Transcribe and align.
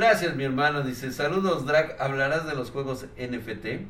Gracias, 0.00 0.34
mi 0.34 0.44
hermano. 0.44 0.82
Dice, 0.82 1.12
saludos, 1.12 1.66
Drag. 1.66 2.00
¿Hablarás 2.00 2.46
de 2.46 2.54
los 2.54 2.70
juegos 2.70 3.04
NFT? 3.18 3.86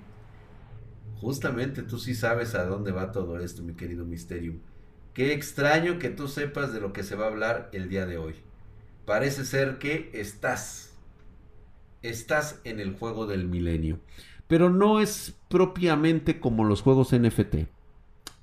Justamente 1.21 1.85
tú 1.85 2.01
sí 2.01 2.17
sabes 2.17 2.57
a 2.57 2.65
dónde 2.65 2.91
va 2.91 3.13
todo 3.13 3.39
esto, 3.39 3.63
mi 3.63 3.75
querido 3.75 4.05
Misterio. 4.05 4.55
Qué 5.15 5.33
extraño 5.33 6.01
que 6.01 6.11
tú 6.11 6.27
sepas 6.27 6.73
de 6.73 6.81
lo 6.81 6.93
que 6.93 7.05
se 7.05 7.15
va 7.15 7.27
a 7.27 7.29
hablar 7.29 7.71
el 7.73 7.89
día 7.89 8.07
de 8.07 8.19
hoy. 8.19 8.35
Parece 9.07 9.45
ser 9.45 9.79
que 9.79 10.11
estás, 10.13 10.99
estás 12.03 12.59
en 12.65 12.81
el 12.81 12.93
juego 12.93 13.29
del 13.29 13.47
milenio. 13.47 14.01
Pero 14.49 14.69
no 14.69 15.01
es 15.01 15.39
propiamente 15.49 16.41
como 16.41 16.65
los 16.65 16.83
juegos 16.83 17.13
NFT. 17.13 17.69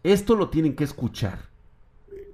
Esto 0.03 0.37
lo 0.37 0.49
tienen 0.49 0.73
que 0.77 0.85
escuchar 0.85 1.49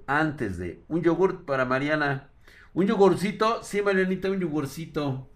antes 0.06 0.60
de 0.60 0.84
un 0.90 1.02
yogur 1.02 1.44
para 1.46 1.66
Mariana. 1.66 2.30
Un 2.74 2.88
yogurcito, 2.88 3.62
sí, 3.62 3.82
Marianita, 3.84 4.32
un 4.32 4.40
yogurcito. 4.40 5.30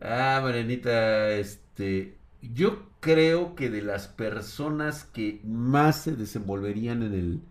ah, 0.00 0.40
Marianita, 0.42 1.30
este, 1.32 2.18
yo 2.40 2.88
creo 3.00 3.56
que 3.56 3.68
de 3.68 3.82
las 3.82 4.06
personas 4.06 5.02
que 5.04 5.40
más 5.44 6.02
se 6.02 6.14
desenvolverían 6.14 7.02
en 7.02 7.14
el, 7.14 7.42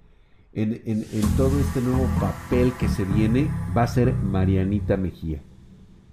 en, 0.54 0.82
en, 0.86 1.22
todo 1.36 1.60
este 1.60 1.82
nuevo 1.82 2.08
papel 2.22 2.72
que 2.80 2.88
se 2.88 3.04
viene, 3.04 3.50
va 3.76 3.84
a 3.84 3.88
ser 3.88 4.14
Marianita 4.14 4.96
Mejía. 4.96 5.42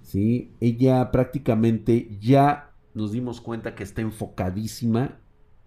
¿Sí? 0.01 0.51
Ella 0.59 1.09
prácticamente 1.09 2.17
ya 2.19 2.73
nos 2.93 3.13
dimos 3.13 3.39
cuenta 3.39 3.75
que 3.75 3.83
está 3.83 4.01
enfocadísima 4.01 5.19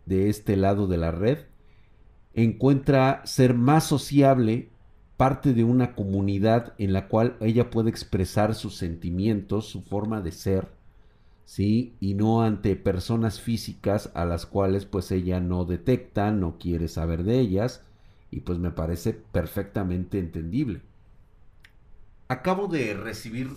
de 0.04 0.28
este 0.28 0.56
lado 0.56 0.86
de 0.86 0.98
la 0.98 1.12
red. 1.12 1.38
Encuentra 2.34 3.22
ser 3.24 3.54
más 3.54 3.84
sociable 3.84 4.70
parte 5.18 5.52
de 5.52 5.64
una 5.64 5.96
comunidad 5.96 6.74
en 6.78 6.92
la 6.92 7.08
cual 7.08 7.36
ella 7.40 7.70
puede 7.70 7.90
expresar 7.90 8.54
sus 8.54 8.76
sentimientos, 8.76 9.66
su 9.66 9.82
forma 9.82 10.20
de 10.20 10.30
ser, 10.30 10.68
¿sí? 11.44 11.96
Y 11.98 12.14
no 12.14 12.42
ante 12.42 12.76
personas 12.76 13.40
físicas 13.40 14.12
a 14.14 14.24
las 14.24 14.46
cuales 14.46 14.86
pues 14.86 15.10
ella 15.10 15.40
no 15.40 15.64
detecta, 15.64 16.30
no 16.30 16.56
quiere 16.56 16.86
saber 16.86 17.24
de 17.24 17.40
ellas, 17.40 17.82
y 18.30 18.40
pues 18.40 18.60
me 18.60 18.70
parece 18.70 19.12
perfectamente 19.12 20.20
entendible. 20.20 20.82
Acabo 22.28 22.68
de 22.68 22.94
recibir 22.94 23.50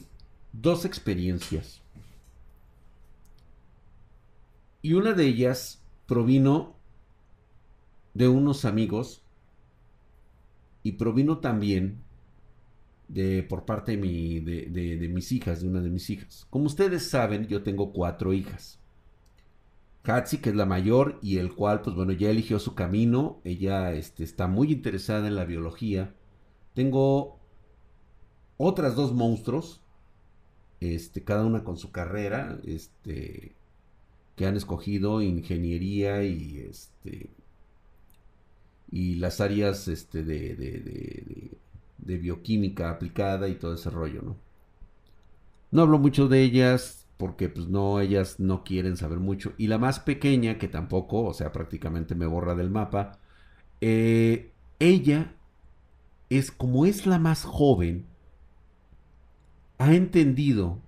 dos 0.53 0.83
experiencias. 0.83 1.81
Y 4.81 4.93
una 4.93 5.13
de 5.13 5.25
ellas 5.25 5.79
provino 6.07 6.73
de 8.15 8.29
unos 8.29 8.65
amigos 8.65 9.21
y 10.83 10.93
provino 10.93 11.39
también 11.39 12.01
de, 13.07 13.43
por 13.43 13.65
parte 13.65 13.91
de, 13.91 13.97
mi, 13.97 14.39
de, 14.39 15.09
mis 15.09 15.31
hijas, 15.31 15.61
de 15.61 15.67
una 15.67 15.81
de 15.81 15.89
mis 15.89 16.09
hijas. 16.09 16.47
Como 16.49 16.65
ustedes 16.65 17.09
saben, 17.09 17.47
yo 17.47 17.63
tengo 17.63 17.91
cuatro 17.91 18.33
hijas. 18.33 18.79
Hatsi, 20.03 20.37
que 20.39 20.49
es 20.49 20.55
la 20.55 20.65
mayor 20.65 21.19
y 21.21 21.37
el 21.37 21.53
cual, 21.53 21.81
pues 21.81 21.95
bueno, 21.95 22.11
ya 22.13 22.29
eligió 22.29 22.59
su 22.59 22.73
camino. 22.73 23.39
Ella 23.43 23.93
este, 23.93 24.23
está 24.23 24.47
muy 24.47 24.71
interesada 24.71 25.27
en 25.27 25.35
la 25.35 25.45
biología. 25.45 26.15
Tengo 26.73 27.39
otras 28.57 28.95
dos 28.95 29.13
monstruos, 29.13 29.81
este, 30.79 31.23
cada 31.23 31.45
una 31.45 31.63
con 31.63 31.77
su 31.77 31.91
carrera, 31.91 32.59
este, 32.65 33.53
que 34.35 34.45
han 34.45 34.55
escogido 34.55 35.21
ingeniería 35.21 36.23
y 36.23 36.59
este, 36.67 37.29
y 38.91 39.15
las 39.15 39.39
áreas 39.41 39.87
este, 39.87 40.23
de, 40.23 40.55
de, 40.55 41.57
de, 41.97 42.17
bioquímica 42.17 42.89
aplicada 42.89 43.47
y 43.47 43.55
todo 43.55 43.75
ese 43.75 43.89
rollo, 43.89 44.21
¿no? 44.21 44.37
No 45.71 45.83
hablo 45.83 45.97
mucho 45.97 46.27
de 46.27 46.43
ellas 46.43 47.05
porque 47.17 47.49
pues 47.49 47.67
no, 47.67 47.99
ellas 47.99 48.39
no 48.39 48.63
quieren 48.63 48.97
saber 48.97 49.19
mucho. 49.19 49.53
Y 49.57 49.67
la 49.67 49.77
más 49.77 49.99
pequeña, 49.99 50.57
que 50.57 50.67
tampoco, 50.67 51.23
o 51.23 51.33
sea, 51.33 51.51
prácticamente 51.51 52.15
me 52.15 52.25
borra 52.25 52.55
del 52.55 52.69
mapa, 52.69 53.19
eh, 53.79 54.51
ella 54.79 55.33
es 56.29 56.51
como 56.51 56.85
es 56.85 57.05
la 57.05 57.19
más 57.19 57.43
joven, 57.43 58.05
ha 59.77 59.93
entendido 59.93 60.79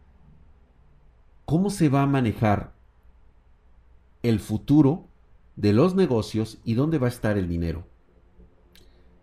cómo 1.45 1.69
se 1.69 1.89
va 1.89 2.03
a 2.03 2.07
manejar 2.07 2.73
el 4.23 4.39
futuro 4.39 5.07
de 5.55 5.73
los 5.73 5.95
negocios 5.95 6.59
y 6.63 6.73
dónde 6.73 6.97
va 6.97 7.07
a 7.07 7.11
estar 7.11 7.37
el 7.37 7.47
dinero. 7.47 7.85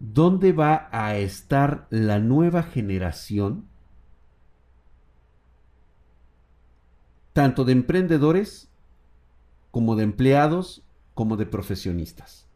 ¿Dónde 0.01 0.53
va 0.53 0.89
a 0.91 1.17
estar 1.17 1.87
la 1.91 2.19
nueva 2.19 2.63
generación? 2.65 3.69
Tanto 7.33 7.65
de 7.65 7.73
emprendedores 7.73 8.69
como 9.71 9.95
de 9.95 10.03
empleados 10.03 10.83
como 11.15 11.37
de 11.37 11.47
profesionistas. 11.47 12.49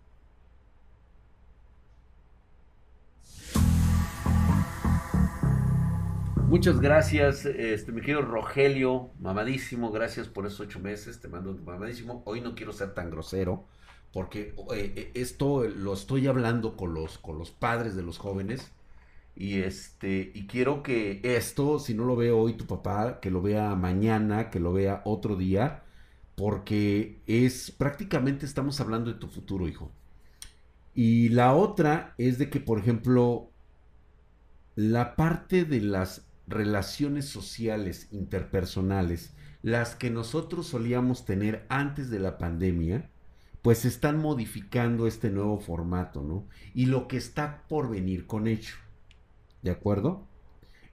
Muchas 6.49 6.81
gracias, 6.81 7.47
este, 7.47 7.91
mi 7.91 8.01
querido 8.01 8.23
Rogelio, 8.23 9.11
mamadísimo, 9.19 9.91
gracias 9.91 10.29
por 10.29 10.47
esos 10.47 10.61
ocho 10.61 10.79
meses, 10.79 11.21
te 11.21 11.27
mando 11.27 11.53
mamadísimo. 11.53 12.23
Hoy 12.27 12.41
no 12.41 12.55
quiero 12.55 12.73
ser 12.73 12.95
tan 12.95 13.11
grosero, 13.11 13.65
porque 14.15 14.55
eh, 14.73 14.93
eh, 14.97 15.11
esto 15.15 15.65
lo 15.65 15.93
estoy 15.93 16.29
hablando 16.29 16.77
con 16.77 16.95
los, 16.95 17.19
con 17.19 17.37
los 17.37 17.51
padres 17.51 17.97
de 17.97 18.03
los 18.03 18.19
jóvenes 18.19 18.71
y 19.37 19.61
este 19.63 20.31
y 20.33 20.47
quiero 20.47 20.85
que 20.85 21.21
esto 21.25 21.81
si 21.81 21.95
no 21.95 22.05
lo 22.05 22.15
ve 22.15 22.31
hoy 22.31 22.55
tu 22.55 22.67
papá 22.67 23.19
que 23.21 23.33
lo 23.33 23.43
vea 23.43 23.75
mañana 23.75 24.51
que 24.51 24.61
lo 24.61 24.73
vea 24.73 25.03
otro 25.05 25.35
día 25.35 25.83
porque 26.37 27.19
es 27.27 27.73
prácticamente 27.73 28.47
estamos 28.47 28.81
hablando 28.81 29.13
de 29.13 29.19
tu 29.19 29.29
futuro 29.29 29.69
hijo. 29.69 29.91
Y 30.95 31.31
la 31.31 31.55
otra 31.55 32.15
es 32.19 32.39
de 32.39 32.51
que 32.51 32.61
por 32.61 32.79
ejemplo 32.79 33.51
la 34.77 35.17
parte 35.17 35.65
de 35.65 35.81
las 35.81 36.27
relaciones 36.47 37.27
sociales 37.27 38.09
interpersonales 38.13 39.35
las 39.63 39.97
que 39.97 40.11
nosotros 40.11 40.69
solíamos 40.69 41.25
tener 41.25 41.67
antes 41.69 42.11
de 42.11 42.21
la 42.21 42.39
pandemia 42.39 43.11
pues 43.65 43.87
están 43.87 44.19
modificando 44.19 45.07
este 45.07 45.31
nuevo 45.31 45.59
formato, 45.59 46.23
¿no? 46.23 46.47
Y 46.75 46.85
lo 46.85 47.09
que 47.09 47.17
está 47.17 47.65
por 47.67 47.89
venir 47.89 48.27
con 48.27 48.47
ello. 48.47 48.75
¿De 49.63 49.71
acuerdo? 49.71 50.29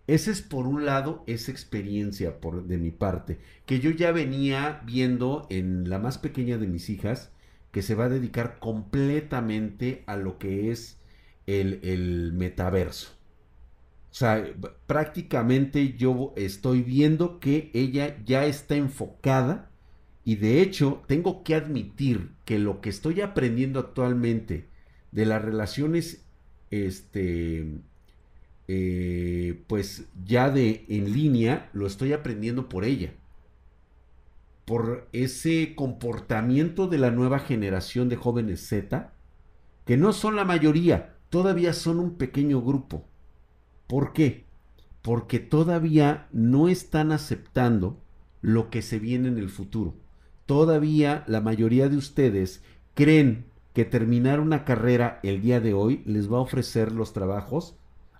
Esa 0.07 0.31
es 0.31 0.41
por 0.41 0.65
un 0.67 0.85
lado 0.85 1.25
esa 1.27 1.51
experiencia 1.51 2.39
por, 2.39 2.67
de 2.67 2.77
mi 2.77 2.91
parte, 2.91 3.39
que 3.65 3.81
yo 3.81 3.91
ya 3.91 4.13
venía 4.13 4.81
viendo 4.85 5.47
en 5.49 5.89
la 5.89 5.99
más 5.99 6.17
pequeña 6.17 6.57
de 6.57 6.67
mis 6.67 6.89
hijas, 6.89 7.33
que 7.73 7.81
se 7.81 7.93
va 7.93 8.05
a 8.05 8.09
dedicar 8.09 8.59
completamente 8.59 10.05
a 10.07 10.15
lo 10.15 10.37
que 10.37 10.71
es 10.71 10.97
el, 11.47 11.81
el 11.83 12.31
metaverso. 12.31 13.11
O 14.11 14.13
sea, 14.13 14.45
prácticamente 14.87 15.97
yo 15.97 16.31
estoy 16.37 16.83
viendo 16.83 17.41
que 17.41 17.69
ella 17.73 18.15
ya 18.23 18.45
está 18.45 18.75
enfocada 18.77 19.70
y 20.23 20.35
de 20.35 20.61
hecho, 20.61 21.01
tengo 21.07 21.43
que 21.43 21.55
admitir 21.55 22.29
que 22.45 22.59
lo 22.59 22.81
que 22.81 22.89
estoy 22.89 23.21
aprendiendo 23.21 23.79
actualmente 23.79 24.67
de 25.11 25.25
las 25.25 25.41
relaciones, 25.41 26.23
este, 26.69 27.79
eh, 28.67 29.63
pues 29.67 30.05
ya 30.23 30.51
de 30.51 30.85
en 30.89 31.11
línea, 31.11 31.69
lo 31.73 31.87
estoy 31.87 32.13
aprendiendo 32.13 32.69
por 32.69 32.85
ella. 32.85 33.13
Por 34.65 35.07
ese 35.11 35.73
comportamiento 35.75 36.87
de 36.87 36.99
la 36.99 37.09
nueva 37.09 37.39
generación 37.39 38.07
de 38.07 38.15
jóvenes 38.15 38.67
Z, 38.67 39.11
que 39.85 39.97
no 39.97 40.13
son 40.13 40.35
la 40.35 40.45
mayoría, 40.45 41.15
todavía 41.29 41.73
son 41.73 41.99
un 41.99 42.15
pequeño 42.15 42.61
grupo. 42.61 43.05
¿Por 43.87 44.13
qué? 44.13 44.45
Porque 45.01 45.39
todavía 45.39 46.27
no 46.31 46.69
están 46.69 47.11
aceptando 47.11 47.99
lo 48.41 48.69
que 48.69 48.83
se 48.83 48.99
viene 48.99 49.27
en 49.27 49.39
el 49.39 49.49
futuro 49.49 49.95
todavía 50.45 51.23
la 51.27 51.41
mayoría 51.41 51.89
de 51.89 51.97
ustedes 51.97 52.63
creen 52.93 53.45
que 53.73 53.85
terminar 53.85 54.39
una 54.39 54.65
carrera 54.65 55.19
el 55.23 55.41
día 55.41 55.59
de 55.59 55.73
hoy 55.73 56.03
les 56.05 56.31
va 56.31 56.37
a 56.37 56.41
ofrecer 56.41 56.91
los 56.91 57.13
trabajos 57.13 57.75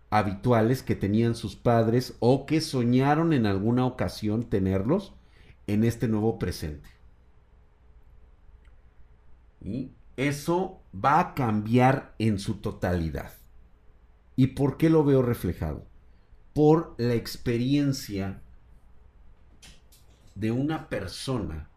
habituales 0.10 0.84
que 0.84 0.96
tenían 0.96 1.36
sus 1.36 1.56
padres 1.56 2.16
o 2.20 2.46
que 2.46 2.62
soñaron 2.62 3.34
en 3.34 3.46
alguna 3.46 3.86
ocasión 3.86 4.44
tenerlos 4.44 5.14
en 5.68 5.84
este 5.84 6.08
nuevo 6.08 6.38
presente. 6.38 6.90
Y 9.64 9.92
eso 10.18 10.82
va 10.94 11.20
a 11.20 11.34
cambiar 11.34 12.14
en 12.20 12.40
su 12.40 12.56
totalidad. 12.56 13.32
¿Y 14.36 14.48
por 14.48 14.78
qué 14.78 14.90
lo 14.90 15.04
veo 15.04 15.22
reflejado? 15.22 15.86
Por 16.54 16.96
la 16.98 17.14
experiencia 17.14 18.42
de 20.36 20.52
una 20.52 20.90
persona 20.90 21.71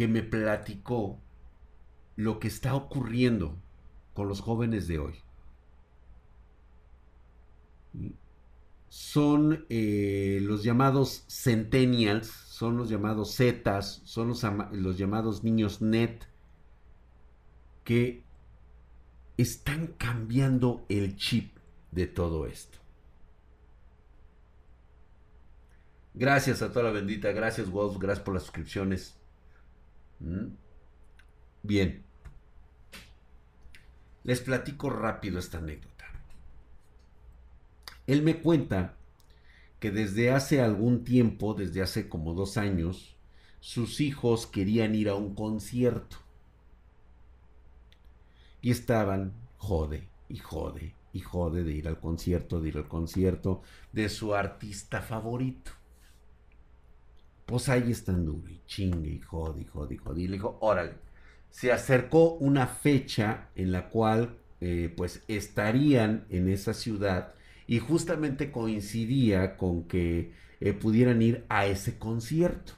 que 0.00 0.08
me 0.08 0.22
platicó 0.22 1.20
lo 2.16 2.40
que 2.40 2.48
está 2.48 2.74
ocurriendo 2.74 3.58
con 4.14 4.28
los 4.28 4.40
jóvenes 4.40 4.88
de 4.88 4.98
hoy. 4.98 5.14
son 8.88 9.66
eh, 9.68 10.38
los 10.40 10.62
llamados 10.62 11.26
centennials, 11.28 12.28
son 12.28 12.78
los 12.78 12.88
llamados 12.88 13.36
zetas, 13.36 14.00
son 14.06 14.28
los, 14.28 14.42
los 14.72 14.96
llamados 14.96 15.44
niños 15.44 15.82
net, 15.82 16.24
que 17.84 18.22
están 19.36 19.88
cambiando 19.98 20.86
el 20.88 21.14
chip 21.16 21.58
de 21.90 22.06
todo 22.06 22.46
esto. 22.46 22.78
Gracias 26.14 26.62
a 26.62 26.72
toda 26.72 26.86
la 26.86 26.90
bendita, 26.90 27.32
gracias 27.32 27.70
Wolf, 27.70 27.98
gracias 27.98 28.24
por 28.24 28.32
las 28.32 28.44
suscripciones. 28.44 29.19
¿Mm? 30.20 30.46
Bien. 31.62 32.04
Les 34.24 34.40
platico 34.40 34.90
rápido 34.90 35.38
esta 35.38 35.58
anécdota. 35.58 36.04
Él 38.06 38.22
me 38.22 38.40
cuenta 38.40 38.96
que 39.78 39.90
desde 39.90 40.30
hace 40.30 40.60
algún 40.60 41.04
tiempo, 41.04 41.54
desde 41.54 41.82
hace 41.82 42.08
como 42.08 42.34
dos 42.34 42.56
años, 42.58 43.16
sus 43.60 44.00
hijos 44.00 44.46
querían 44.46 44.94
ir 44.94 45.08
a 45.08 45.14
un 45.14 45.34
concierto. 45.34 46.16
Y 48.62 48.70
estaban, 48.70 49.32
jode, 49.56 50.06
y 50.28 50.36
jode, 50.36 50.94
y 51.12 51.20
jode 51.20 51.64
de 51.64 51.72
ir 51.72 51.88
al 51.88 51.98
concierto, 51.98 52.60
de 52.60 52.68
ir 52.68 52.76
al 52.76 52.88
concierto 52.88 53.62
de 53.92 54.08
su 54.10 54.34
artista 54.34 55.00
favorito. 55.00 55.72
Pues 57.50 57.68
ahí 57.68 57.90
están 57.90 58.24
duro, 58.24 58.48
y 58.48 58.60
chingue, 58.64 59.10
y 59.10 59.18
jode, 59.18 59.62
y 59.62 59.64
jode, 59.64 59.96
y 60.22 60.40
órale. 60.60 60.92
Se 61.50 61.72
acercó 61.72 62.34
una 62.34 62.68
fecha 62.68 63.48
en 63.56 63.72
la 63.72 63.88
cual, 63.88 64.36
eh, 64.60 64.94
pues, 64.96 65.24
estarían 65.26 66.26
en 66.30 66.48
esa 66.48 66.74
ciudad 66.74 67.34
y 67.66 67.80
justamente 67.80 68.52
coincidía 68.52 69.56
con 69.56 69.88
que 69.88 70.32
eh, 70.60 70.72
pudieran 70.74 71.22
ir 71.22 71.44
a 71.48 71.66
ese 71.66 71.98
concierto. 71.98 72.74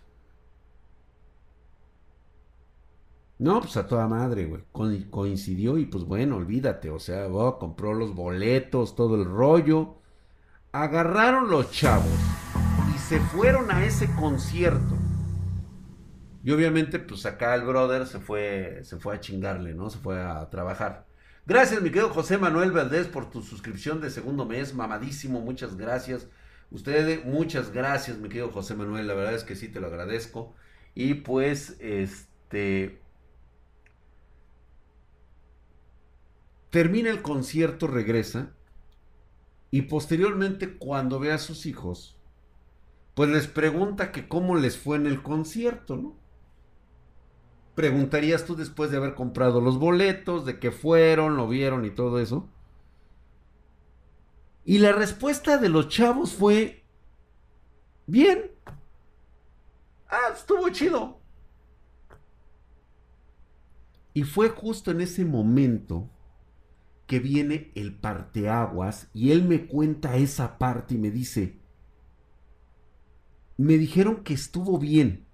No, 3.39 3.61
pues 3.61 3.77
a 3.77 3.87
toda 3.87 4.09
madre, 4.09 4.47
güey. 4.47 4.63
coincidió 5.11 5.77
y 5.77 5.85
pues 5.85 6.05
bueno, 6.05 6.37
olvídate. 6.37 6.89
O 6.89 6.99
sea, 6.99 7.27
oh, 7.29 7.59
compró 7.59 7.93
los 7.93 8.15
boletos, 8.15 8.97
todo 8.97 9.17
el 9.17 9.27
rollo. 9.27 9.97
Agarraron 10.73 11.51
los 11.51 11.71
chavos 11.73 12.32
y 12.95 12.99
se 12.99 13.21
fueron 13.21 13.71
a 13.71 13.85
ese 13.85 14.11
concierto. 14.15 14.99
Y 16.45 16.51
obviamente, 16.51 16.99
pues 16.99 17.25
acá 17.25 17.55
el 17.55 17.63
brother 17.63 18.07
se 18.07 18.19
fue, 18.19 18.81
se 18.83 18.97
fue 18.97 19.15
a 19.15 19.21
chingarle, 19.21 19.75
¿no? 19.75 19.91
Se 19.91 19.99
fue 19.99 20.21
a 20.21 20.51
trabajar. 20.51 21.07
Gracias, 21.47 21.81
mi 21.83 21.91
querido 21.91 22.11
José 22.11 22.39
Manuel 22.39 22.73
Valdés, 22.73 23.07
por 23.07 23.31
tu 23.31 23.43
suscripción 23.43 24.01
de 24.01 24.11
segundo 24.11 24.45
mes. 24.45 24.75
Mamadísimo, 24.75 25.41
muchas 25.41 25.77
gracias. 25.77 26.29
Ustedes, 26.71 27.25
muchas 27.25 27.73
gracias, 27.73 28.19
mi 28.19 28.29
querido 28.29 28.51
José 28.51 28.75
Manuel. 28.75 29.07
La 29.07 29.15
verdad 29.15 29.35
es 29.35 29.45
que 29.45 29.57
sí 29.57 29.69
te 29.69 29.81
lo 29.81 29.87
agradezco. 29.87 30.55
Y 30.95 31.15
pues, 31.15 31.77
este. 31.81 33.01
Termina 36.71 37.11
el 37.11 37.23
concierto, 37.23 37.87
regresa. 37.87 38.53
Y 39.71 39.83
posteriormente, 39.83 40.77
cuando 40.77 41.21
ve 41.21 41.33
a 41.33 41.39
sus 41.39 41.67
hijos, 41.67 42.17
pues 43.15 43.31
les 43.31 43.47
pregunta 43.47 44.13
que 44.13 44.29
cómo 44.29 44.57
les 44.57 44.79
fue 44.79 44.97
en 44.97 45.07
el 45.07 45.23
concierto, 45.23 45.97
¿no? 45.97 46.23
preguntarías 47.75 48.45
tú 48.45 48.55
después 48.55 48.91
de 48.91 48.99
haber 48.99 49.15
comprado 49.15 49.61
los 49.61 49.79
boletos, 49.79 50.45
de 50.45 50.59
qué 50.59 50.71
fueron, 50.71 51.37
lo 51.37 51.49
vieron 51.49 51.85
y 51.85 51.91
todo 51.91 52.21
eso. 52.21 52.49
Y 54.65 54.79
la 54.79 54.93
respuesta 54.93 55.59
de 55.59 55.69
los 55.69 55.89
chavos 55.89 56.35
fue, 56.35 56.85
bien. 58.07 58.53
Ah, 60.09 60.33
estuvo 60.35 60.69
chido. 60.69 61.19
Y 64.15 64.25
fue 64.25 64.51
justo 64.51 64.91
en 64.91 65.01
ese 65.01 65.25
momento 65.25 66.11
que 67.07 67.19
viene 67.19 67.73
el 67.75 67.95
parteaguas 67.95 69.09
y 69.15 69.33
él 69.33 69.45
me 69.45 69.67
cuenta 69.67 70.17
esa 70.17 70.59
parte 70.59 70.95
y 70.95 70.99
me 70.99 71.11
dice, 71.11 71.59
me 73.63 73.79
dijeron 73.79 74.23
que 74.25 74.35
estuvo 74.35 74.79
bien 74.79 75.27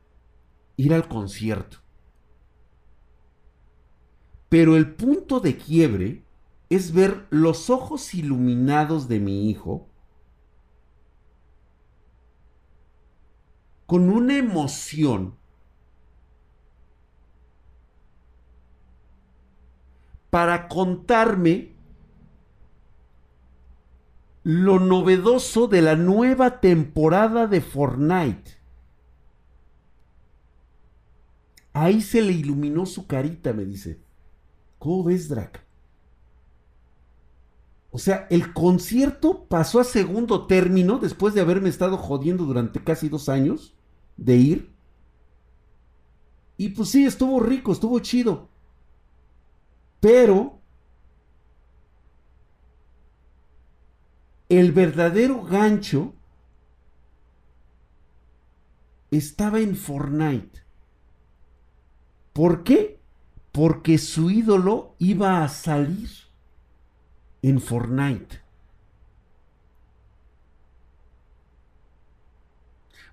ir 0.77 0.95
al 0.95 1.09
concierto. 1.09 1.79
Pero 4.49 4.77
el 4.77 4.95
punto 4.95 5.41
de 5.41 5.57
quiebre 5.57 6.25
es 6.71 6.93
ver 6.93 7.27
los 7.31 7.71
ojos 7.71 8.15
iluminados 8.15 9.09
de 9.09 9.21
mi 9.21 9.51
hijo 9.51 9.89
con 13.87 14.11
una 14.11 14.37
emoción 14.37 15.35
para 20.31 20.69
contarme 20.69 21.78
lo 24.43 24.79
novedoso 24.79 25.69
de 25.69 25.83
la 25.83 25.97
nueva 25.97 26.61
temporada 26.61 27.47
de 27.47 27.61
Fortnite. 27.61 28.59
Ahí 31.73 32.01
se 32.01 32.23
le 32.23 32.33
iluminó 32.33 32.87
su 32.87 33.07
carita, 33.07 33.53
me 33.53 33.65
dice. 33.65 34.01
¿Cómo 34.79 35.05
ves, 35.05 35.29
Drac? 35.29 35.65
O 37.91 37.99
sea, 37.99 38.27
el 38.31 38.53
concierto 38.53 39.45
pasó 39.47 39.81
a 39.81 39.85
segundo 39.85 40.47
término 40.47 40.99
después 40.99 41.35
de 41.35 41.41
haberme 41.41 41.69
estado 41.69 41.97
jodiendo 41.97 42.45
durante 42.45 42.83
casi 42.83 43.09
dos 43.09 43.29
años 43.29 43.75
de 44.17 44.37
ir. 44.37 44.73
Y 46.57 46.71
pues 46.71 46.91
sí, 46.91 47.07
estuvo 47.07 47.41
rico, 47.41 47.73
estuvo 47.73 47.99
chido. 48.01 48.49
Pero 50.01 50.58
el 54.49 54.73
verdadero 54.73 55.43
gancho 55.43 56.15
estaba 59.11 59.61
en 59.61 59.77
Fortnite. 59.77 60.63
¿Por 62.33 62.63
qué? 62.65 62.99
porque 63.59 63.99
su 63.99 64.31
ídolo 64.31 64.95
iba 64.99 65.43
a 65.43 65.49
salir 65.49 66.11
en 67.43 67.61
Fortnite. 67.61 68.41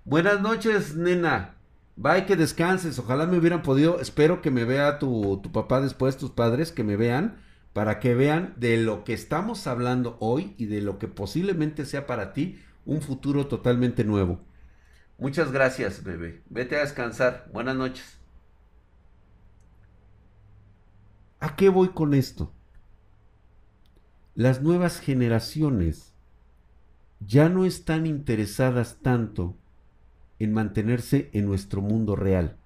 Buenas 0.04 0.40
noches, 0.40 0.94
nena. 0.94 1.56
Bye, 1.96 2.26
que 2.26 2.36
descanses. 2.36 2.96
Ojalá 3.00 3.26
me 3.26 3.38
hubieran 3.38 3.62
podido. 3.62 4.00
Espero 4.00 4.40
que 4.40 4.52
me 4.52 4.64
vea 4.64 5.00
tu, 5.00 5.40
tu, 5.42 5.50
papá 5.50 5.80
después, 5.80 6.16
tus 6.16 6.30
padres, 6.30 6.70
que 6.70 6.84
me 6.84 6.94
vean, 6.94 7.38
para 7.76 8.00
que 8.00 8.14
vean 8.14 8.54
de 8.56 8.78
lo 8.78 9.04
que 9.04 9.12
estamos 9.12 9.66
hablando 9.66 10.16
hoy 10.18 10.54
y 10.56 10.64
de 10.64 10.80
lo 10.80 10.98
que 10.98 11.08
posiblemente 11.08 11.84
sea 11.84 12.06
para 12.06 12.32
ti 12.32 12.58
un 12.86 13.02
futuro 13.02 13.48
totalmente 13.48 14.02
nuevo. 14.02 14.40
Muchas 15.18 15.52
gracias, 15.52 16.02
bebé. 16.02 16.42
Vete 16.48 16.76
a 16.76 16.80
descansar. 16.80 17.50
Buenas 17.52 17.76
noches. 17.76 18.18
¿A 21.38 21.54
qué 21.54 21.68
voy 21.68 21.90
con 21.90 22.14
esto? 22.14 22.50
Las 24.34 24.62
nuevas 24.62 24.98
generaciones 24.98 26.14
ya 27.20 27.50
no 27.50 27.66
están 27.66 28.06
interesadas 28.06 29.00
tanto 29.02 29.54
en 30.38 30.54
mantenerse 30.54 31.28
en 31.34 31.44
nuestro 31.44 31.82
mundo 31.82 32.16
real. 32.16 32.56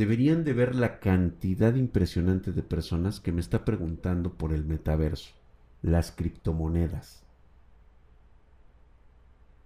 Deberían 0.00 0.44
de 0.44 0.54
ver 0.54 0.76
la 0.76 0.98
cantidad 0.98 1.74
impresionante 1.74 2.52
de 2.52 2.62
personas 2.62 3.20
que 3.20 3.32
me 3.32 3.42
está 3.42 3.66
preguntando 3.66 4.32
por 4.32 4.54
el 4.54 4.64
metaverso, 4.64 5.34
las 5.82 6.10
criptomonedas. 6.10 7.22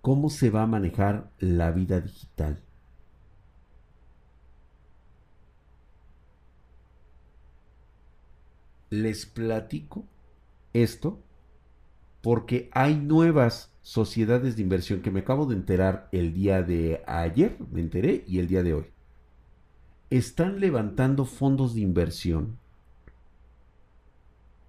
¿Cómo 0.00 0.30
se 0.30 0.50
va 0.50 0.64
a 0.64 0.66
manejar 0.66 1.30
la 1.38 1.70
vida 1.70 2.00
digital? 2.00 2.60
les 8.90 9.26
platico 9.26 10.04
esto 10.72 11.22
porque 12.22 12.70
hay 12.72 12.96
nuevas 12.96 13.72
sociedades 13.82 14.56
de 14.56 14.62
inversión 14.62 15.00
que 15.00 15.12
me 15.12 15.20
acabo 15.20 15.46
de 15.46 15.54
enterar 15.54 16.08
el 16.10 16.34
día 16.34 16.62
de 16.62 17.04
ayer, 17.06 17.56
me 17.70 17.80
enteré, 17.80 18.24
y 18.26 18.40
el 18.40 18.48
día 18.48 18.64
de 18.64 18.74
hoy. 18.74 18.93
Están 20.10 20.60
levantando 20.60 21.24
fondos 21.24 21.74
de 21.74 21.80
inversión. 21.80 22.58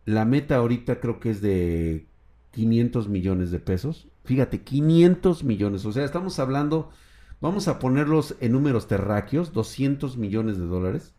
La 0.06 0.26
meta 0.26 0.56
ahorita 0.58 1.00
creo 1.00 1.20
que 1.20 1.32
es 1.32 1.42
de 1.42 2.06
500 2.52 3.10
millones 3.10 3.52
de 3.52 3.60
pesos. 3.60 4.08
Fíjate, 4.24 4.62
500 4.62 5.44
millones. 5.44 5.86
O 5.86 5.92
sea, 5.92 6.06
estamos 6.06 6.40
hablando, 6.40 6.90
vamos 7.42 7.68
a 7.68 7.80
ponerlos 7.80 8.36
en 8.40 8.54
números 8.54 8.88
terráqueos, 8.88 9.54
200 9.54 10.18
millones 10.18 10.58
de 10.58 10.66
dólares 10.66 11.16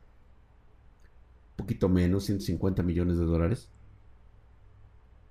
poquito 1.56 1.88
menos, 1.88 2.24
150 2.24 2.82
millones 2.82 3.18
de 3.18 3.24
dólares, 3.24 3.68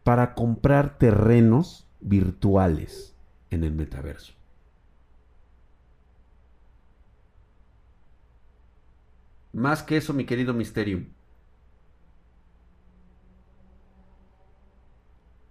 para 0.03 0.33
comprar 0.33 0.97
terrenos 0.97 1.87
virtuales 2.01 3.15
en 3.49 3.63
el 3.63 3.73
metaverso. 3.73 4.33
Más 9.55 9.83
que 9.83 9.95
eso, 9.95 10.11
mi 10.11 10.25
querido 10.25 10.53
Mysterium. 10.53 11.05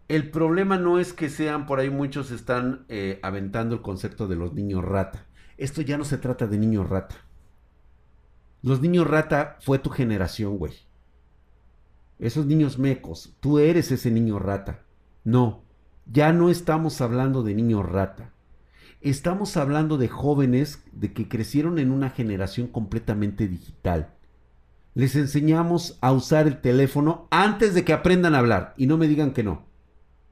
El 0.08 0.30
problema 0.30 0.76
no 0.76 0.98
es 0.98 1.14
que 1.14 1.30
sean, 1.30 1.64
por 1.64 1.80
ahí 1.80 1.88
muchos 1.88 2.30
están 2.30 2.84
eh, 2.90 3.18
aventando 3.22 3.74
el 3.74 3.80
concepto 3.80 4.28
de 4.28 4.36
los 4.36 4.52
niños 4.52 4.84
rata. 4.84 5.24
Esto 5.56 5.80
ya 5.80 5.96
no 5.96 6.04
se 6.04 6.18
trata 6.18 6.46
de 6.46 6.58
niños 6.58 6.90
rata. 6.90 7.14
Los 8.60 8.82
niños 8.82 9.06
rata 9.06 9.56
fue 9.60 9.78
tu 9.78 9.88
generación, 9.88 10.58
güey. 10.58 10.74
Esos 12.18 12.44
niños 12.44 12.78
mecos, 12.78 13.34
tú 13.40 13.58
eres 13.58 13.90
ese 13.90 14.10
niño 14.10 14.38
rata. 14.38 14.82
No, 15.24 15.62
ya 16.04 16.30
no 16.34 16.50
estamos 16.50 17.00
hablando 17.00 17.42
de 17.42 17.54
niños 17.54 17.88
rata. 17.88 18.33
Estamos 19.04 19.56
hablando 19.56 19.98
de 19.98 20.08
jóvenes 20.08 20.82
de 20.92 21.12
que 21.12 21.28
crecieron 21.28 21.78
en 21.78 21.92
una 21.92 22.10
generación 22.10 22.66
completamente 22.66 23.46
digital. 23.46 24.14
Les 24.94 25.14
enseñamos 25.14 25.98
a 26.00 26.10
usar 26.12 26.46
el 26.46 26.60
teléfono 26.60 27.28
antes 27.30 27.74
de 27.74 27.84
que 27.84 27.92
aprendan 27.92 28.34
a 28.34 28.38
hablar. 28.38 28.74
Y 28.78 28.86
no 28.86 28.96
me 28.96 29.06
digan 29.06 29.32
que 29.32 29.42
no 29.42 29.66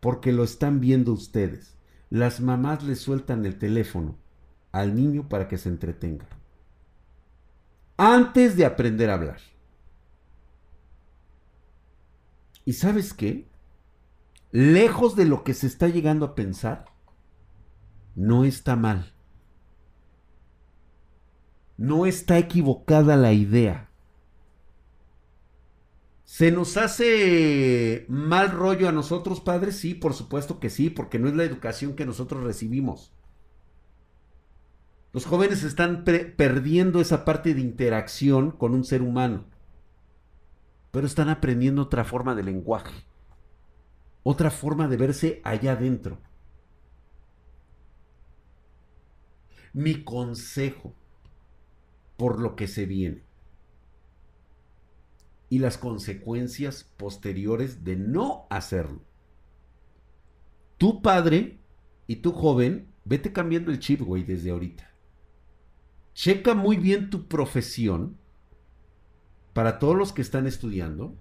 porque 0.03 0.33
lo 0.33 0.43
están 0.43 0.81
viendo 0.81 1.13
ustedes. 1.13 1.77
Las 2.11 2.41
mamás 2.41 2.83
le 2.83 2.97
sueltan 2.97 3.47
el 3.47 3.57
teléfono 3.57 4.17
al 4.73 4.97
niño 4.97 5.29
para 5.29 5.47
que 5.47 5.59
se 5.59 5.69
entretenga. 5.69 6.27
Antes 7.99 8.57
de 8.57 8.65
aprender 8.65 9.11
a 9.11 9.15
hablar. 9.15 9.39
¿Y 12.65 12.73
sabes 12.73 13.15
qué? 13.15 13.47
Lejos 14.51 15.15
de 15.15 15.27
lo 15.27 15.45
que 15.45 15.55
se 15.55 15.69
está 15.69 15.87
llegando 15.87 16.27
a 16.27 16.35
pensar, 16.35 16.87
no 18.15 18.45
está 18.45 18.77
mal. 18.77 19.13
No 21.77 22.07
está 22.07 22.39
equivocada 22.39 23.17
la 23.17 23.33
idea. 23.33 23.89
¿Se 26.25 26.51
nos 26.51 26.77
hace 26.77 28.07
mal 28.09 28.51
rollo 28.51 28.89
a 28.89 28.93
nosotros, 28.93 29.41
padres? 29.41 29.77
Sí, 29.77 29.95
por 29.95 30.15
supuesto 30.15 30.61
que 30.61 30.71
sí, 30.71 30.89
porque 30.89 31.19
no 31.19 31.29
es 31.29 31.35
la 31.35 31.45
educación 31.45 31.95
que 31.95 32.07
nosotros 32.07 32.43
recibimos. 32.45 33.13
Los 35.13 35.27
jóvenes 35.27 35.63
están 35.63 36.05
perdiendo 36.05 37.01
esa 37.01 37.27
parte 37.27 37.53
de 37.53 37.61
interacción 37.61 38.51
con 38.51 38.73
un 38.73 38.83
ser 38.83 39.03
humano, 39.03 39.45
pero 40.91 41.07
están 41.07 41.29
aprendiendo 41.29 41.83
otra 41.83 42.05
forma 42.05 42.35
de 42.35 42.45
lenguaje, 42.45 42.95
otra 44.23 44.51
forma 44.51 44.89
de 44.89 44.97
verse 44.97 45.43
allá 45.45 45.73
adentro. 45.73 46.19
Mi 49.73 50.05
consejo 50.05 50.95
por 52.17 52.41
lo 52.41 52.57
que 52.57 52.69
se 52.69 52.87
viene 52.87 53.25
y 55.53 55.59
las 55.59 55.77
consecuencias 55.77 56.85
posteriores 56.97 57.85
de 57.85 57.97
no 57.97 58.47
hacerlo. 58.49 59.03
Tu 60.79 61.03
padre 61.03 61.61
y 62.07 62.17
tu 62.17 62.33
joven, 62.33 62.91
vete 63.05 63.35
cambiando 63.35 63.71
el 63.71 63.79
chip, 63.79 64.01
güey, 64.01 64.25
desde 64.25 64.51
ahorita. 64.51 64.91
Checa 66.15 66.55
muy 66.55 66.79
bien 66.79 67.11
tu 67.11 67.29
profesión 67.29 68.17
para 69.53 69.79
todos 69.79 69.95
los 69.95 70.15
que 70.15 70.23
están 70.23 70.47
estudiando 70.47 71.19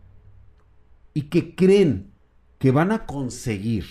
y 1.13 1.23
que 1.23 1.53
creen 1.53 2.13
que 2.57 2.71
van 2.71 2.93
a 2.93 3.05
conseguir 3.05 3.85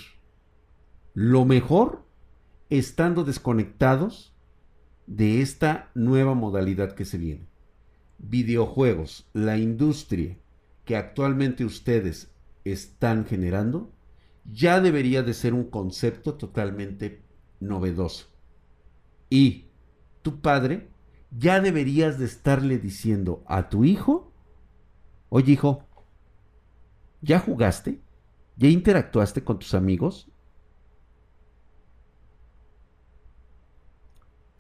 lo 1.13 1.45
mejor 1.45 2.07
estando 2.71 3.25
desconectados 3.25 4.30
de 5.07 5.41
esta 5.41 5.91
nueva 5.95 6.35
modalidad 6.35 6.95
que 6.95 7.05
se 7.05 7.19
viene 7.19 7.51
videojuegos, 8.21 9.29
la 9.33 9.57
industria 9.57 10.37
que 10.85 10.97
actualmente 10.97 11.65
ustedes 11.65 12.33
están 12.65 13.25
generando, 13.25 13.93
ya 14.45 14.81
debería 14.81 15.23
de 15.23 15.35
ser 15.35 15.55
un 15.55 15.65
concepto 15.65 16.35
totalmente 16.35 17.23
novedoso. 17.61 18.27
Y 19.29 19.67
tu 20.23 20.41
padre 20.41 20.89
ya 21.31 21.61
deberías 21.61 22.19
de 22.19 22.27
estarle 22.27 22.79
diciendo 22.79 23.45
a 23.47 23.69
tu 23.69 23.85
hijo, 23.85 24.33
oye 25.29 25.53
hijo, 25.53 25.85
¿ya 27.23 27.39
jugaste? 27.39 28.01
¿Ya 28.57 28.69
interactuaste 28.69 29.45
con 29.45 29.59
tus 29.59 29.75
amigos? 29.75 30.31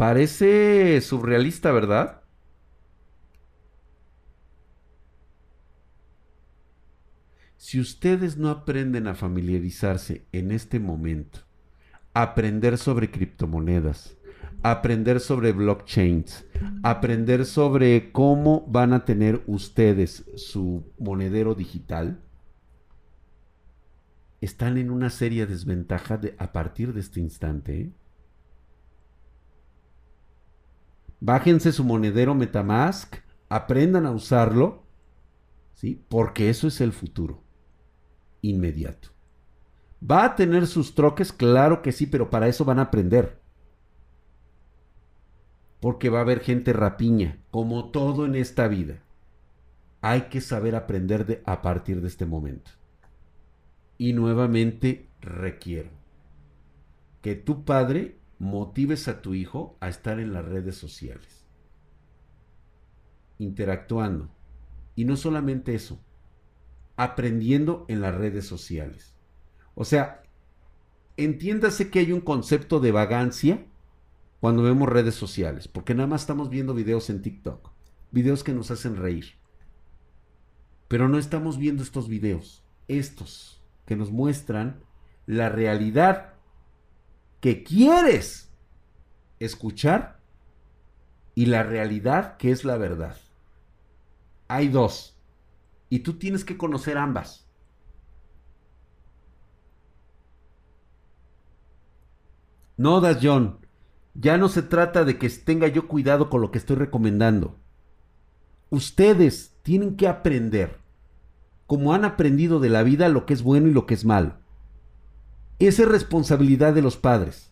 Parece 0.00 0.98
surrealista, 1.02 1.72
¿verdad? 1.72 2.22
Si 7.58 7.78
ustedes 7.78 8.38
no 8.38 8.48
aprenden 8.48 9.08
a 9.08 9.14
familiarizarse 9.14 10.24
en 10.32 10.52
este 10.52 10.80
momento, 10.80 11.40
aprender 12.14 12.78
sobre 12.78 13.10
criptomonedas, 13.10 14.16
aprender 14.62 15.20
sobre 15.20 15.52
blockchains, 15.52 16.46
aprender 16.82 17.44
sobre 17.44 18.10
cómo 18.10 18.64
van 18.68 18.94
a 18.94 19.04
tener 19.04 19.42
ustedes 19.46 20.24
su 20.34 20.82
monedero 20.98 21.54
digital, 21.54 22.22
están 24.40 24.78
en 24.78 24.90
una 24.90 25.10
seria 25.10 25.44
desventaja 25.44 26.18
a 26.38 26.52
partir 26.52 26.94
de 26.94 27.00
este 27.00 27.20
instante. 27.20 27.80
¿eh? 27.80 27.90
Bájense 31.20 31.72
su 31.72 31.84
monedero 31.84 32.34
Metamask, 32.34 33.16
aprendan 33.48 34.06
a 34.06 34.10
usarlo, 34.10 34.86
¿sí? 35.74 36.04
Porque 36.08 36.48
eso 36.48 36.66
es 36.66 36.80
el 36.80 36.92
futuro 36.92 37.42
inmediato. 38.42 39.10
¿Va 40.08 40.24
a 40.24 40.36
tener 40.36 40.66
sus 40.66 40.94
troques? 40.94 41.32
Claro 41.32 41.82
que 41.82 41.92
sí, 41.92 42.06
pero 42.06 42.30
para 42.30 42.48
eso 42.48 42.64
van 42.64 42.78
a 42.78 42.82
aprender. 42.82 43.38
Porque 45.80 46.08
va 46.08 46.18
a 46.18 46.22
haber 46.22 46.40
gente 46.40 46.72
rapiña, 46.72 47.38
como 47.50 47.90
todo 47.90 48.24
en 48.24 48.34
esta 48.34 48.66
vida. 48.68 49.02
Hay 50.00 50.22
que 50.22 50.40
saber 50.40 50.74
aprender 50.74 51.26
de, 51.26 51.42
a 51.44 51.60
partir 51.60 52.00
de 52.00 52.08
este 52.08 52.24
momento. 52.24 52.70
Y 53.98 54.14
nuevamente 54.14 55.10
requiero 55.20 55.90
que 57.20 57.34
tu 57.34 57.64
padre 57.64 58.19
motives 58.40 59.06
a 59.06 59.20
tu 59.20 59.34
hijo 59.34 59.76
a 59.80 59.88
estar 59.88 60.18
en 60.18 60.32
las 60.32 60.44
redes 60.44 60.74
sociales. 60.74 61.46
Interactuando. 63.38 64.34
Y 64.96 65.04
no 65.04 65.16
solamente 65.16 65.74
eso, 65.74 66.02
aprendiendo 66.96 67.84
en 67.88 68.00
las 68.00 68.14
redes 68.14 68.46
sociales. 68.46 69.14
O 69.74 69.84
sea, 69.84 70.22
entiéndase 71.18 71.90
que 71.90 72.00
hay 72.00 72.12
un 72.12 72.22
concepto 72.22 72.80
de 72.80 72.92
vagancia 72.92 73.66
cuando 74.40 74.62
vemos 74.62 74.88
redes 74.88 75.14
sociales, 75.14 75.68
porque 75.68 75.94
nada 75.94 76.06
más 76.06 76.22
estamos 76.22 76.48
viendo 76.48 76.72
videos 76.72 77.10
en 77.10 77.20
TikTok, 77.20 77.70
videos 78.10 78.42
que 78.42 78.54
nos 78.54 78.70
hacen 78.70 78.96
reír. 78.96 79.34
Pero 80.88 81.08
no 81.08 81.18
estamos 81.18 81.58
viendo 81.58 81.82
estos 81.82 82.08
videos, 82.08 82.64
estos 82.88 83.62
que 83.84 83.96
nos 83.96 84.10
muestran 84.10 84.82
la 85.26 85.50
realidad 85.50 86.29
que 87.40 87.62
quieres 87.62 88.52
escuchar 89.38 90.20
y 91.34 91.46
la 91.46 91.62
realidad 91.62 92.36
que 92.36 92.50
es 92.50 92.64
la 92.64 92.76
verdad. 92.76 93.16
Hay 94.48 94.68
dos. 94.68 95.18
Y 95.88 96.00
tú 96.00 96.14
tienes 96.18 96.44
que 96.44 96.56
conocer 96.56 96.98
ambas. 96.98 97.48
No, 102.76 103.00
Das 103.00 103.18
John. 103.22 103.58
Ya 104.14 104.36
no 104.36 104.48
se 104.48 104.62
trata 104.62 105.04
de 105.04 105.18
que 105.18 105.28
tenga 105.28 105.68
yo 105.68 105.86
cuidado 105.86 106.30
con 106.30 106.40
lo 106.40 106.50
que 106.50 106.58
estoy 106.58 106.76
recomendando. 106.76 107.58
Ustedes 108.70 109.56
tienen 109.62 109.96
que 109.96 110.08
aprender, 110.08 110.80
como 111.66 111.94
han 111.94 112.04
aprendido 112.04 112.58
de 112.58 112.68
la 112.68 112.82
vida, 112.82 113.08
lo 113.08 113.24
que 113.24 113.34
es 113.34 113.42
bueno 113.42 113.68
y 113.68 113.72
lo 113.72 113.86
que 113.86 113.94
es 113.94 114.04
malo. 114.04 114.39
Esa 115.60 115.82
es 115.82 115.88
responsabilidad 115.88 116.72
de 116.72 116.80
los 116.80 116.96
padres. 116.96 117.50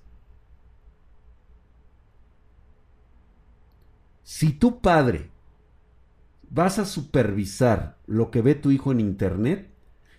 Si 4.23 4.51
tu 4.51 4.81
padre 4.81 5.31
vas 6.49 6.79
a 6.79 6.87
supervisar 6.87 7.99
lo 8.07 8.31
que 8.31 8.41
ve 8.41 8.55
tu 8.55 8.71
hijo 8.71 8.93
en 8.93 9.01
internet, 9.01 9.71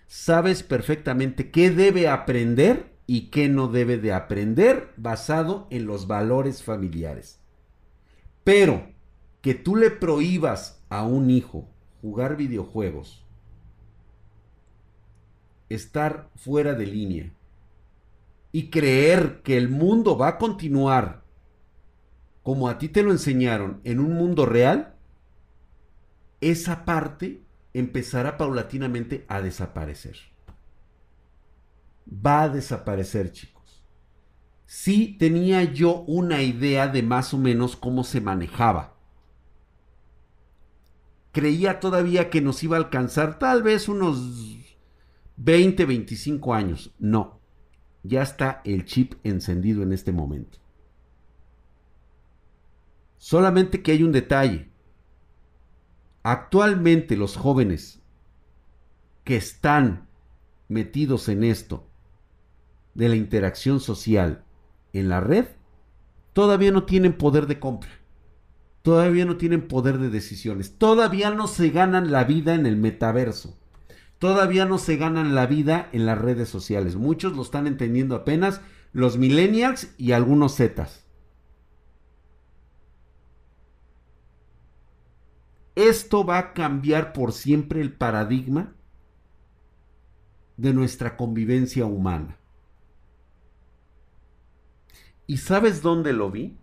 sabes 0.06 0.62
perfectamente 0.62 1.50
qué 1.50 1.72
debe 1.72 2.08
aprender 2.08 2.94
y 3.08 3.30
qué 3.30 3.48
no 3.48 3.66
debe 3.66 3.98
de 3.98 4.12
aprender 4.12 4.94
basado 4.96 5.66
en 5.70 5.86
los 5.86 6.06
valores 6.06 6.62
familiares. 6.62 7.40
Pero 8.44 8.88
que 9.40 9.54
tú 9.54 9.74
le 9.74 9.90
prohíbas 9.90 10.80
a 10.90 11.02
un 11.02 11.28
hijo 11.28 11.68
jugar 12.02 12.36
videojuegos, 12.36 13.26
estar 15.68 16.30
fuera 16.36 16.74
de 16.74 16.86
línea 16.86 17.32
y 18.52 18.70
creer 18.70 19.42
que 19.42 19.56
el 19.56 19.68
mundo 19.68 20.16
va 20.16 20.28
a 20.28 20.38
continuar 20.38 21.20
como 22.42 22.68
a 22.68 22.78
ti 22.78 22.88
te 22.88 23.02
lo 23.02 23.10
enseñaron 23.10 23.80
en 23.84 24.00
un 24.00 24.14
mundo 24.14 24.46
real, 24.46 24.96
esa 26.40 26.84
parte 26.84 27.44
empezará 27.74 28.36
paulatinamente 28.38 29.24
a 29.28 29.42
desaparecer. 29.42 30.16
Va 32.08 32.42
a 32.42 32.48
desaparecer, 32.48 33.30
chicos. 33.32 33.84
Sí 34.66 35.16
tenía 35.18 35.64
yo 35.64 36.00
una 36.02 36.42
idea 36.42 36.88
de 36.88 37.02
más 37.02 37.34
o 37.34 37.38
menos 37.38 37.76
cómo 37.76 38.04
se 38.04 38.20
manejaba. 38.20 38.96
Creía 41.32 41.78
todavía 41.78 42.30
que 42.30 42.40
nos 42.40 42.62
iba 42.62 42.76
a 42.76 42.80
alcanzar 42.80 43.38
tal 43.38 43.62
vez 43.62 43.88
unos 43.88 44.56
20, 45.36 45.84
25 45.84 46.54
años. 46.54 46.92
No, 46.98 47.39
ya 48.02 48.22
está 48.22 48.62
el 48.64 48.84
chip 48.84 49.14
encendido 49.24 49.82
en 49.82 49.92
este 49.92 50.12
momento. 50.12 50.58
Solamente 53.18 53.82
que 53.82 53.92
hay 53.92 54.02
un 54.02 54.12
detalle. 54.12 54.70
Actualmente 56.22 57.16
los 57.16 57.36
jóvenes 57.36 58.00
que 59.24 59.36
están 59.36 60.08
metidos 60.68 61.28
en 61.28 61.44
esto 61.44 61.86
de 62.94 63.08
la 63.08 63.16
interacción 63.16 63.80
social 63.80 64.44
en 64.92 65.08
la 65.08 65.20
red, 65.20 65.46
todavía 66.32 66.72
no 66.72 66.84
tienen 66.84 67.12
poder 67.16 67.46
de 67.46 67.60
compra. 67.60 67.90
Todavía 68.82 69.26
no 69.26 69.36
tienen 69.36 69.68
poder 69.68 69.98
de 69.98 70.08
decisiones. 70.08 70.78
Todavía 70.78 71.30
no 71.30 71.46
se 71.46 71.68
ganan 71.68 72.10
la 72.10 72.24
vida 72.24 72.54
en 72.54 72.64
el 72.64 72.76
metaverso. 72.76 73.59
Todavía 74.20 74.66
no 74.66 74.76
se 74.76 74.98
ganan 74.98 75.34
la 75.34 75.46
vida 75.46 75.88
en 75.92 76.04
las 76.04 76.18
redes 76.18 76.50
sociales. 76.50 76.94
Muchos 76.94 77.34
lo 77.34 77.40
están 77.40 77.66
entendiendo 77.66 78.14
apenas 78.14 78.60
los 78.92 79.16
millennials 79.16 79.94
y 79.96 80.12
algunos 80.12 80.56
zetas. 80.56 81.06
Esto 85.74 86.26
va 86.26 86.36
a 86.36 86.52
cambiar 86.52 87.14
por 87.14 87.32
siempre 87.32 87.80
el 87.80 87.94
paradigma 87.94 88.74
de 90.58 90.74
nuestra 90.74 91.16
convivencia 91.16 91.86
humana. 91.86 92.36
¿Y 95.26 95.38
sabes 95.38 95.80
dónde 95.80 96.12
lo 96.12 96.30
vi? 96.30 96.58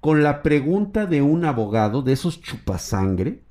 Con 0.00 0.24
la 0.24 0.42
pregunta 0.42 1.06
de 1.06 1.22
un 1.22 1.44
abogado, 1.44 2.02
de 2.02 2.14
esos 2.14 2.40
chupasangre, 2.40 3.45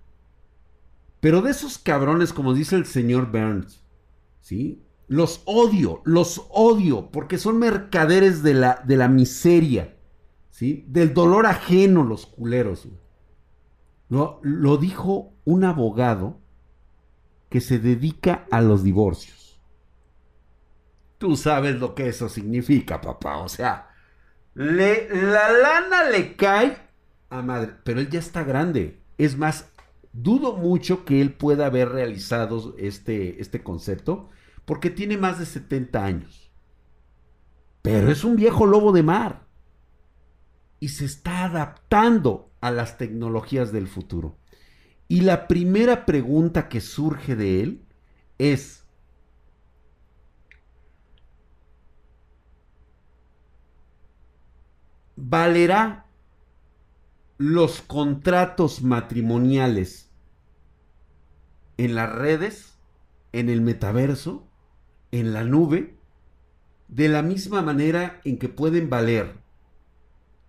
pero 1.26 1.42
de 1.42 1.50
esos 1.50 1.80
cabrones, 1.80 2.34
como 2.34 2.54
dice 2.54 2.76
el 2.76 2.86
señor 2.86 3.32
Burns, 3.32 3.84
¿sí? 4.42 4.86
Los 5.08 5.42
odio, 5.46 6.04
los 6.06 6.46
odio, 6.52 7.10
porque 7.10 7.40
son 7.40 7.58
mercaderes 7.58 8.44
de 8.44 8.54
la, 8.54 8.84
de 8.86 8.96
la 8.96 9.08
miseria, 9.08 9.98
¿sí? 10.52 10.86
Del 10.88 11.16
dolor 11.16 11.48
ajeno, 11.48 12.04
los 12.04 12.28
culeros. 12.28 12.88
Lo, 14.08 14.40
lo 14.44 14.78
dijo 14.78 15.34
un 15.46 15.64
abogado 15.64 16.42
que 17.50 17.60
se 17.60 17.80
dedica 17.80 18.46
a 18.52 18.62
los 18.62 18.84
divorcios. 18.84 19.60
Tú 21.18 21.38
sabes 21.38 21.80
lo 21.80 21.96
que 21.96 22.10
eso 22.10 22.30
significa, 22.30 23.02
papá. 23.02 23.38
O 23.38 23.50
sea, 23.50 23.90
le, 24.54 25.10
la 25.10 25.52
lana 25.52 26.04
le 26.04 26.36
cae 26.36 26.78
a 27.32 27.42
madre. 27.42 27.74
Pero 27.84 28.00
él 28.00 28.12
ya 28.12 28.20
está 28.20 28.44
grande. 28.44 29.02
Es 29.18 29.36
más, 29.36 29.72
dudo 30.16 30.56
mucho 30.56 31.06
que 31.06 31.22
él 31.22 31.34
pueda 31.34 31.66
haber 31.66 31.90
realizado 31.90 32.76
este, 32.78 33.42
este 33.42 33.64
concepto 33.64 34.30
porque 34.64 34.90
tiene 34.90 35.18
más 35.18 35.40
de 35.40 35.46
70 35.46 36.04
años. 36.04 36.52
Pero 37.82 38.12
es 38.12 38.24
un 38.24 38.36
viejo 38.36 38.66
lobo 38.66 38.92
de 38.92 39.04
mar. 39.04 39.46
Y 40.80 40.90
se 40.90 41.06
está 41.06 41.46
adaptando 41.46 42.52
a 42.62 42.72
las 42.72 42.98
tecnologías 42.98 43.72
del 43.72 43.88
futuro. 43.88 44.38
Y 45.08 45.22
la 45.22 45.48
primera 45.48 46.06
pregunta 46.06 46.68
que 46.68 46.82
surge 46.82 47.36
de 47.36 47.62
él 47.62 47.86
es, 48.40 48.84
¿valerá 55.16 56.08
los 57.38 57.82
contratos 57.82 58.82
matrimoniales 58.82 60.05
en 61.78 61.96
las 61.96 62.12
redes, 62.12 62.78
en 63.34 63.50
el 63.50 63.62
metaverso, 63.62 64.48
en 65.12 65.34
la 65.34 65.44
nube, 65.44 65.96
de 66.88 67.10
la 67.10 67.22
misma 67.22 67.62
manera 67.62 68.22
en 68.24 68.38
que 68.38 68.50
pueden 68.50 68.90
valer 68.90 69.38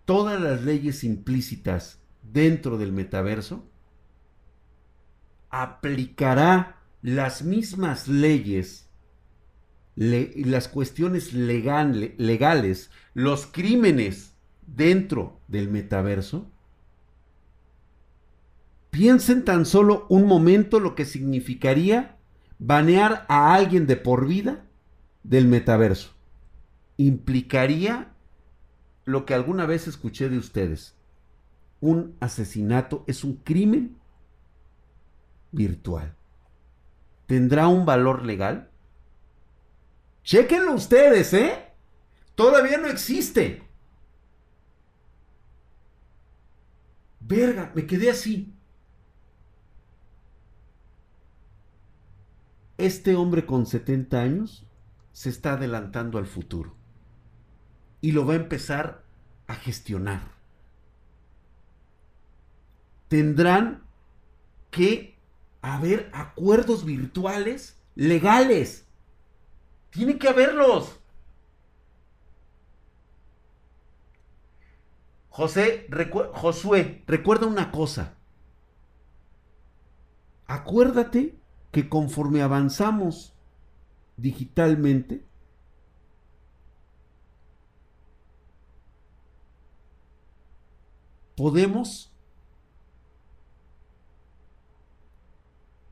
todas 0.04 0.40
las 0.40 0.62
leyes 0.62 1.04
implícitas 1.04 2.00
dentro 2.22 2.78
del 2.78 2.92
metaverso, 2.92 3.68
aplicará 5.50 6.80
las 7.02 7.42
mismas 7.42 8.08
leyes, 8.08 8.88
las 9.94 10.68
cuestiones 10.68 11.32
legales, 11.32 12.90
los 13.14 13.46
crímenes 13.46 14.34
dentro 14.66 15.40
del 15.48 15.68
metaverso. 15.70 16.50
Piensen 18.90 19.44
tan 19.44 19.66
solo 19.66 20.06
un 20.08 20.26
momento 20.26 20.80
lo 20.80 20.94
que 20.94 21.04
significaría 21.04 22.16
banear 22.58 23.26
a 23.28 23.54
alguien 23.54 23.86
de 23.86 23.96
por 23.96 24.26
vida 24.26 24.64
del 25.22 25.46
metaverso. 25.46 26.12
Implicaría 26.96 28.12
lo 29.04 29.26
que 29.26 29.34
alguna 29.34 29.66
vez 29.66 29.86
escuché 29.86 30.28
de 30.28 30.38
ustedes 30.38 30.96
un 31.80 32.16
asesinato 32.20 33.04
es 33.06 33.24
un 33.24 33.36
crimen 33.36 33.98
virtual. 35.52 36.16
¿Tendrá 37.26 37.68
un 37.68 37.84
valor 37.84 38.24
legal? 38.24 38.70
Chequenlo 40.22 40.72
ustedes, 40.72 41.32
¿eh? 41.34 41.72
Todavía 42.34 42.78
no 42.78 42.88
existe. 42.88 43.62
Verga, 47.20 47.72
me 47.74 47.86
quedé 47.86 48.10
así. 48.10 48.55
Este 52.86 53.16
hombre 53.16 53.46
con 53.46 53.66
70 53.66 54.20
años 54.20 54.66
se 55.12 55.28
está 55.28 55.54
adelantando 55.54 56.18
al 56.18 56.26
futuro. 56.26 56.74
Y 58.00 58.12
lo 58.12 58.24
va 58.24 58.34
a 58.34 58.36
empezar 58.36 59.04
a 59.46 59.54
gestionar 59.54 60.36
tendrán 63.08 63.84
que 64.70 65.18
haber 65.62 66.10
acuerdos 66.12 66.84
virtuales 66.84 67.80
legales. 67.94 68.86
Tiene 69.90 70.18
que 70.18 70.28
haberlos. 70.28 71.00
José, 75.30 75.86
Josué, 76.32 77.04
recuerda 77.06 77.46
una 77.46 77.70
cosa. 77.70 78.14
Acuérdate 80.46 81.38
que 81.76 81.90
conforme 81.90 82.40
avanzamos 82.40 83.34
digitalmente, 84.16 85.22
podemos 91.36 92.10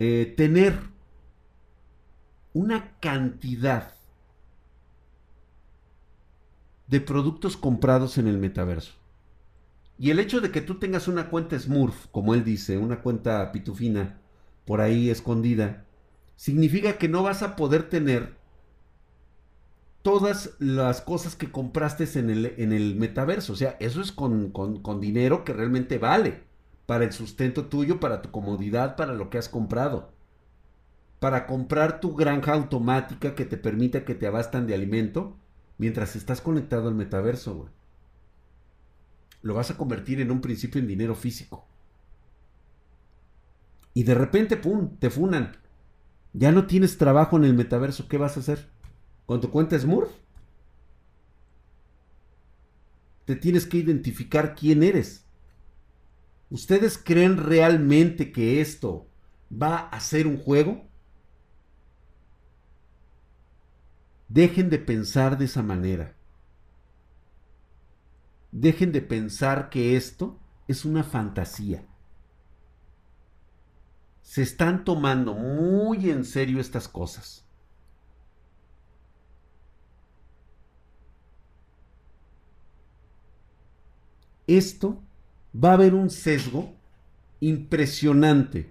Eh, 0.01 0.35
tener 0.37 0.77
una 2.53 2.99
cantidad 2.99 3.95
de 6.89 7.01
productos 7.01 7.57
comprados 7.57 8.19
en 8.19 8.27
el 8.27 8.39
metaverso. 8.39 8.93
Y 9.97 10.11
el 10.11 10.19
hecho 10.19 10.41
de 10.41 10.51
que 10.51 10.61
tú 10.61 10.81
tengas 10.81 11.07
una 11.07 11.31
cuenta 11.31 11.59
Smurf, 11.59 12.09
como 12.09 12.35
él 12.35 12.43
dice, 12.45 12.77
una 12.77 13.01
cuenta 13.03 13.53
pitufina 13.53 14.21
por 14.65 14.81
ahí 14.81 15.11
escondida, 15.11 15.85
significa 16.37 16.99
que 16.99 17.09
no 17.09 17.23
vas 17.23 17.43
a 17.43 17.57
poder 17.57 17.89
tener 17.89 18.35
todas 20.03 20.55
las 20.59 21.01
cosas 21.01 21.35
que 21.37 21.51
compraste 21.51 22.05
en 22.19 22.31
el, 22.31 22.47
en 22.59 22.73
el 22.73 22.95
metaverso. 22.97 23.53
O 23.55 23.57
sea, 23.57 23.77
eso 23.81 24.01
es 24.01 24.13
con, 24.13 24.51
con 24.51 25.01
dinero 25.01 25.45
que 25.45 25.53
realmente 25.53 25.99
vale 25.99 26.43
para 26.87 27.05
el 27.05 27.13
sustento 27.13 27.67
tuyo, 27.67 28.01
para 28.01 28.23
tu 28.23 28.31
comodidad, 28.31 28.97
para 28.97 29.15
lo 29.15 29.31
que 29.31 29.39
has 29.39 29.49
comprado. 29.49 30.13
Para 31.19 31.47
comprar 31.47 31.99
tu 31.99 32.15
granja 32.15 32.53
automática 32.53 33.35
que 33.35 33.45
te 33.45 33.57
permita 33.57 34.05
que 34.05 34.15
te 34.15 34.29
abastan 34.29 34.67
de 34.69 34.75
alimento 34.75 35.37
mientras 35.79 36.15
estás 36.17 36.41
conectado 36.41 36.87
al 36.89 36.95
metaverso, 36.95 37.69
Lo 39.43 39.55
vas 39.55 39.71
a 39.71 39.77
convertir 39.77 40.21
en 40.21 40.33
un 40.33 40.41
principio 40.41 40.81
en 40.81 40.89
dinero 40.89 41.15
físico. 41.15 41.69
Y 43.95 44.03
de 44.03 44.15
repente, 44.15 44.57
¡pum!, 44.57 44.97
te 44.99 45.09
funan. 45.09 45.57
Ya 46.33 46.51
no 46.51 46.67
tienes 46.67 46.99
trabajo 46.99 47.37
en 47.37 47.45
el 47.45 47.55
metaverso, 47.55 48.09
¿qué 48.09 48.19
vas 48.19 48.37
a 48.37 48.41
hacer? 48.41 48.69
¿Con 49.25 49.41
tu 49.41 49.51
cuenta 49.51 49.79
Smurf? 49.79 50.11
Te 53.25 53.37
tienes 53.37 53.67
que 53.67 53.79
identificar 53.79 54.55
quién 54.55 54.83
eres. 54.83 55.25
¿Ustedes 56.51 56.99
creen 56.99 57.37
realmente 57.37 58.33
que 58.33 58.61
esto 58.61 59.07
va 59.51 59.89
a 59.89 60.01
ser 60.01 60.27
un 60.27 60.39
juego? 60.39 60.89
Dejen 64.29 64.69
de 64.71 64.79
pensar 64.79 65.39
de 65.39 65.45
esa 65.45 65.63
manera. 65.63 66.17
Dejen 68.51 68.93
de 68.93 69.03
pensar 69.03 69.71
que 69.71 69.97
esto 69.97 70.39
es 70.67 70.85
una 70.85 71.05
fantasía. 71.05 71.87
Se 74.25 74.43
están 74.43 74.85
tomando 74.85 75.35
muy 75.35 76.11
en 76.11 76.25
serio 76.25 76.59
estas 76.59 76.89
cosas. 76.89 77.45
Esto 84.47 85.01
va 85.55 85.71
a 85.71 85.75
haber 85.75 85.95
un 85.95 86.09
sesgo 86.09 86.73
impresionante. 87.39 88.71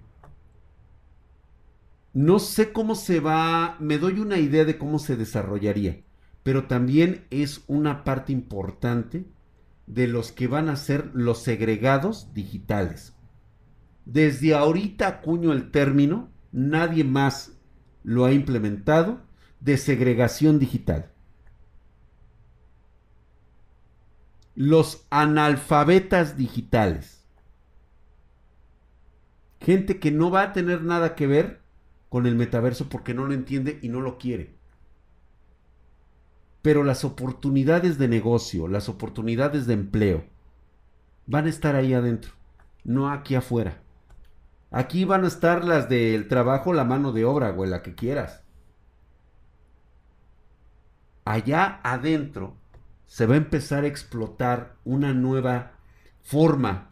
No 2.14 2.40
sé 2.40 2.74
cómo 2.74 2.96
se 2.96 3.20
va, 3.20 3.78
me 3.80 4.00
doy 4.00 4.20
una 4.20 4.40
idea 4.40 4.66
de 4.66 4.80
cómo 4.80 4.98
se 4.98 5.16
desarrollaría, 5.16 6.02
pero 6.42 6.66
también 6.66 7.26
es 7.30 7.62
una 7.68 8.04
parte 8.04 8.34
importante 8.34 9.24
de 9.86 10.08
los 10.08 10.32
que 10.32 10.48
van 10.48 10.68
a 10.68 10.76
ser 10.76 11.12
los 11.14 11.44
segregados 11.44 12.34
digitales. 12.34 13.14
Desde 14.06 14.54
ahorita 14.54 15.08
acuño 15.08 15.54
el 15.54 15.72
término, 15.72 16.30
nadie 16.52 17.04
más 17.04 17.54
lo 18.04 18.26
ha 18.26 18.34
implementado, 18.34 19.22
de 19.62 19.78
segregación 19.78 20.60
digital. 20.60 21.12
Los 24.56 25.06
analfabetas 25.10 26.36
digitales. 26.36 27.26
Gente 29.62 30.00
que 30.00 30.12
no 30.12 30.30
va 30.30 30.42
a 30.44 30.54
tener 30.54 30.84
nada 30.84 31.16
que 31.16 31.28
ver 31.28 31.62
con 32.10 32.28
el 32.28 32.36
metaverso 32.36 32.90
porque 32.90 33.14
no 33.14 33.26
lo 33.26 33.34
entiende 33.34 33.80
y 33.82 33.88
no 33.88 34.02
lo 34.02 34.18
quiere. 34.18 34.54
Pero 36.62 36.84
las 36.84 37.06
oportunidades 37.06 37.98
de 37.98 38.10
negocio, 38.10 38.68
las 38.68 38.90
oportunidades 38.90 39.66
de 39.66 39.74
empleo, 39.74 40.26
van 41.26 41.46
a 41.46 41.50
estar 41.50 41.76
ahí 41.76 41.94
adentro, 41.94 42.34
no 42.84 43.10
aquí 43.10 43.36
afuera. 43.36 43.83
Aquí 44.74 45.06
van 45.06 45.24
a 45.24 45.28
estar 45.28 45.64
las 45.64 45.88
del 45.88 46.28
trabajo, 46.28 46.74
la 46.74 46.84
mano 46.84 47.12
de 47.12 47.26
obra, 47.26 47.52
güey, 47.52 47.70
la 47.70 47.84
que 47.84 47.94
quieras. 47.94 48.44
Allá 51.26 51.80
adentro 51.84 52.58
se 53.06 53.28
va 53.28 53.36
a 53.36 53.38
empezar 53.38 53.84
a 53.84 53.88
explotar 53.88 54.76
una 54.84 55.14
nueva 55.14 55.74
forma 56.24 56.90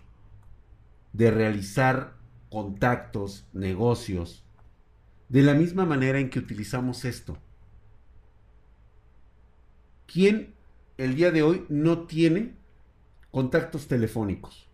de 1.11 1.31
realizar 1.31 2.13
contactos, 2.51 3.47
negocios, 3.51 4.45
de 5.29 5.41
la 5.41 5.55
misma 5.55 5.83
manera 5.83 6.19
en 6.19 6.29
que 6.29 6.37
utilizamos 6.37 7.03
esto. 7.03 7.39
¿Quién 10.05 10.53
el 10.99 11.15
día 11.15 11.31
de 11.31 11.41
hoy 11.41 11.65
no 11.67 12.05
tiene 12.05 12.53
contactos 13.31 13.87
telefónicos? 13.87 14.70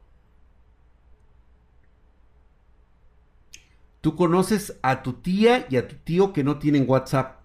Tú 4.07 4.15
conoces 4.15 4.79
a 4.83 5.03
tu 5.03 5.15
tía 5.15 5.67
y 5.69 5.75
a 5.75 5.85
tu 5.85 5.95
tío 5.97 6.31
que 6.31 6.41
no 6.41 6.59
tienen 6.59 6.85
WhatsApp, 6.87 7.41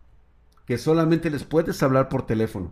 que 0.64 0.78
solamente 0.78 1.28
les 1.28 1.42
puedes 1.42 1.82
hablar 1.82 2.08
por 2.08 2.24
teléfono. 2.24 2.70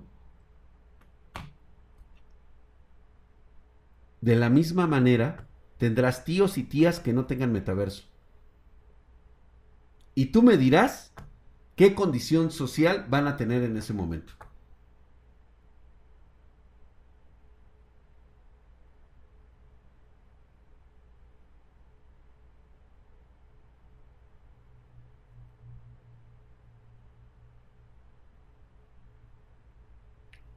De 4.21 4.37
la 4.37 4.49
misma 4.49 4.87
manera, 4.87 5.49
tendrás 5.77 6.25
tíos 6.25 6.57
y 6.57 6.63
tías 6.63 7.01
que 7.01 7.13
no 7.13 7.27
tengan 7.27 7.51
metaverso. 7.51 8.05
Y 10.15 10.27
tú 10.27 10.45
me 10.45 10.57
dirás 10.57 11.13
qué 11.75 11.97
condición 11.97 12.53
social 12.53 13.07
van 13.11 13.27
a 13.27 13.37
tener 13.37 13.65
en 13.65 13.77
ese 13.77 13.93
momento. 13.93 14.35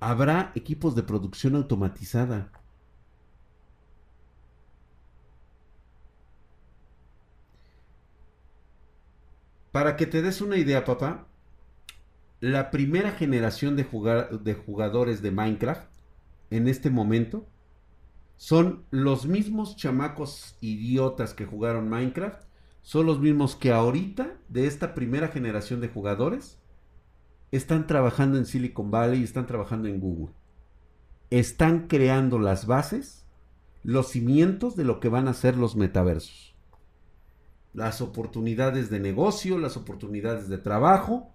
Habrá 0.10 0.52
equipos 0.56 0.96
de 0.96 1.04
producción 1.04 1.56
automatizada. 1.56 2.52
Para 9.72 9.96
que 9.96 10.06
te 10.06 10.22
des 10.22 10.42
una 10.42 10.58
idea, 10.58 10.86
papá, 10.86 11.28
la 12.40 12.70
primera 12.70 13.12
generación 13.12 13.76
de, 13.76 13.84
de 14.42 14.54
jugadores 14.54 15.22
de 15.22 15.32
Minecraft 15.32 15.90
en 16.52 16.68
este 16.68 16.90
momento 16.90 17.48
son 18.36 18.84
los 18.92 19.26
mismos 19.26 19.78
chamacos 19.78 20.58
idiotas 20.60 21.34
que 21.34 21.46
jugaron 21.46 21.90
Minecraft, 21.90 22.44
son 22.82 23.06
los 23.06 23.20
mismos 23.20 23.56
que 23.56 23.72
ahorita 23.72 24.38
de 24.50 24.68
esta 24.68 24.94
primera 24.94 25.30
generación 25.30 25.80
de 25.80 25.88
jugadores 25.88 26.60
están 27.58 27.86
trabajando 27.86 28.38
en 28.40 28.46
Silicon 28.46 28.90
Valley 28.90 29.22
y 29.22 29.24
están 29.24 29.46
trabajando 29.46 29.88
en 29.88 30.00
Google. 30.00 30.34
Están 31.30 31.88
creando 31.88 32.40
las 32.40 32.66
bases, 32.66 33.28
los 33.84 34.10
cimientos 34.10 34.76
de 34.76 34.86
lo 34.86 35.00
que 35.00 35.10
van 35.10 35.28
a 35.28 35.34
ser 35.34 35.56
los 35.58 35.76
metaversos. 35.76 36.56
Las 37.74 38.02
oportunidades 38.02 38.90
de 38.90 39.00
negocio, 39.00 39.60
las 39.60 39.78
oportunidades 39.78 40.50
de 40.50 40.58
trabajo, 40.58 41.32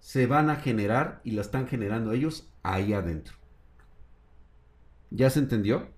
se 0.00 0.26
van 0.26 0.48
a 0.48 0.56
generar 0.56 1.20
y 1.22 1.32
las 1.32 1.46
están 1.46 1.66
generando 1.66 2.12
ellos 2.12 2.50
ahí 2.62 2.94
adentro. 2.94 3.36
¿Ya 5.10 5.28
se 5.28 5.40
entendió? 5.40 5.88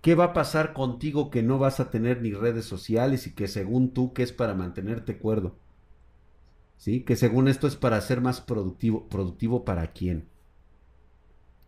¿Qué 0.00 0.16
va 0.16 0.24
a 0.24 0.32
pasar 0.32 0.72
contigo 0.72 1.30
que 1.30 1.44
no 1.44 1.60
vas 1.60 1.78
a 1.78 1.90
tener 1.90 2.20
ni 2.20 2.32
redes 2.32 2.64
sociales 2.64 3.28
y 3.28 3.34
que 3.34 3.46
según 3.46 3.92
tú 3.92 4.12
que 4.12 4.24
es 4.24 4.32
para 4.32 4.54
mantenerte 4.54 5.18
cuerdo? 5.18 5.56
¿Sí? 6.82 7.04
Que 7.04 7.14
según 7.14 7.46
esto 7.46 7.68
es 7.68 7.76
para 7.76 8.00
ser 8.00 8.20
más 8.20 8.40
productivo. 8.40 9.08
¿Productivo 9.08 9.64
para 9.64 9.92
quién? 9.92 10.28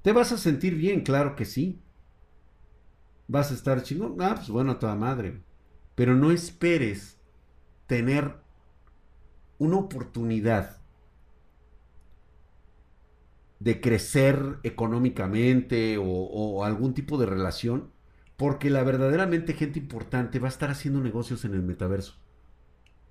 ¿Te 0.02 0.10
vas 0.12 0.32
a 0.32 0.38
sentir 0.38 0.74
bien? 0.74 1.02
Claro 1.02 1.36
que 1.36 1.44
sí. 1.44 1.80
¿Vas 3.28 3.52
a 3.52 3.54
estar 3.54 3.84
chingón? 3.84 4.16
Ah, 4.20 4.34
pues 4.34 4.48
bueno, 4.48 4.72
a 4.72 4.78
toda 4.80 4.96
madre. 4.96 5.44
Pero 5.94 6.16
no 6.16 6.32
esperes 6.32 7.20
tener 7.86 8.38
una 9.58 9.76
oportunidad 9.76 10.80
de 13.60 13.80
crecer 13.80 14.58
económicamente 14.64 15.96
o, 15.96 16.04
o, 16.04 16.64
algún 16.64 16.92
tipo 16.92 17.18
de 17.18 17.26
relación, 17.26 17.92
porque 18.36 18.68
la 18.68 18.82
verdaderamente 18.82 19.52
gente 19.52 19.78
importante 19.78 20.40
va 20.40 20.48
a 20.48 20.50
estar 20.50 20.70
haciendo 20.70 21.00
negocios 21.00 21.44
en 21.44 21.54
el 21.54 21.62
metaverso. 21.62 22.16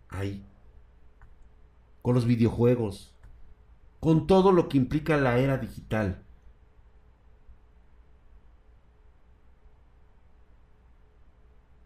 Ahí 0.09 0.45
con 2.03 2.13
los 2.13 2.25
videojuegos, 2.25 3.15
con 3.99 4.27
todo 4.27 4.51
lo 4.51 4.69
que 4.69 4.77
implica 4.77 5.17
la 5.17 5.39
era 5.39 5.57
digital. 5.57 6.21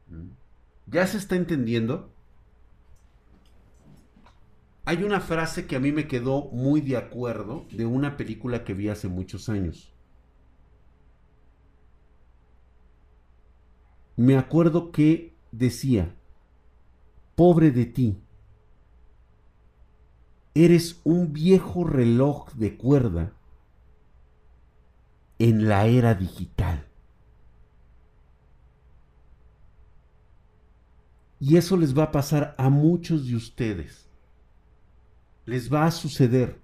¿Mm? 0.09 0.31
¿Ya 0.87 1.05
se 1.07 1.17
está 1.17 1.35
entendiendo? 1.35 2.11
Hay 4.85 5.03
una 5.03 5.19
frase 5.21 5.67
que 5.67 5.75
a 5.75 5.79
mí 5.79 5.91
me 5.91 6.07
quedó 6.07 6.49
muy 6.51 6.81
de 6.81 6.97
acuerdo 6.97 7.67
de 7.71 7.85
una 7.85 8.17
película 8.17 8.63
que 8.63 8.73
vi 8.73 8.89
hace 8.89 9.07
muchos 9.07 9.49
años. 9.49 9.93
Me 14.15 14.35
acuerdo 14.35 14.91
que 14.91 15.35
decía, 15.51 16.15
pobre 17.35 17.69
de 17.69 17.85
ti, 17.85 18.17
Eres 20.57 21.01
un 21.03 21.33
viejo 21.33 21.83
reloj 21.83 22.51
de 22.53 22.77
cuerda 22.77 23.31
en 25.37 25.67
la 25.67 25.85
era 25.85 26.15
digital. 26.15 26.87
Y 31.39 31.57
eso 31.57 31.77
les 31.77 31.95
va 31.95 32.05
a 32.05 32.11
pasar 32.11 32.55
a 32.57 32.69
muchos 32.71 33.27
de 33.27 33.35
ustedes. 33.35 34.09
Les 35.45 35.71
va 35.71 35.85
a 35.85 35.91
suceder. 35.91 36.59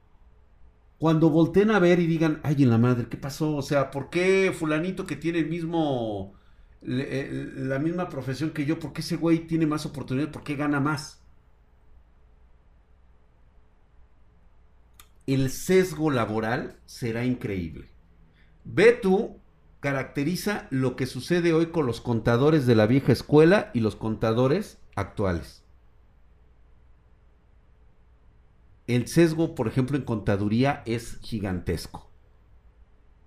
Cuando 0.98 1.30
volteen 1.30 1.70
a 1.70 1.78
ver 1.78 2.00
y 2.00 2.08
digan, 2.08 2.40
ay, 2.44 2.64
en 2.64 2.72
la 2.72 2.80
madre, 2.80 3.08
¿qué 3.08 3.18
pasó? 3.18 3.56
O 3.56 3.62
sea, 3.62 3.92
¿por 3.92 4.10
qué 4.10 4.52
fulanito 4.58 5.06
que 5.06 5.18
tiene 5.18 5.38
el 5.38 5.50
mismo 5.50 6.34
eh, 6.82 7.52
la 7.56 7.80
misma 7.80 8.10
profesión 8.10 8.52
que 8.52 8.66
yo, 8.66 8.80
¿por 8.80 8.92
qué 8.94 9.02
ese 9.02 9.18
güey 9.18 9.46
tiene 9.48 9.68
más 9.68 9.86
oportunidades? 9.86 10.34
¿Por 10.34 10.44
qué 10.44 10.56
gana 10.56 10.80
más? 10.80 11.23
El 15.26 15.50
sesgo 15.50 16.12
laboral 16.12 16.80
será 16.86 17.24
increíble. 17.24 17.90
Ve 18.66 18.92
tú, 18.92 19.40
caracteriza 19.80 20.68
lo 20.70 20.96
que 20.96 21.06
sucede 21.06 21.54
hoy 21.54 21.68
con 21.68 21.86
los 21.86 22.02
contadores 22.02 22.66
de 22.66 22.76
la 22.76 22.88
vieja 22.88 23.12
escuela 23.12 23.72
y 23.74 23.80
los 23.80 23.96
contadores 23.96 24.80
actuales. 24.96 25.64
El 28.86 29.08
sesgo, 29.08 29.56
por 29.56 29.68
ejemplo, 29.68 29.98
en 29.98 30.04
contaduría 30.04 30.84
es 30.86 31.20
gigantesco. 31.22 32.12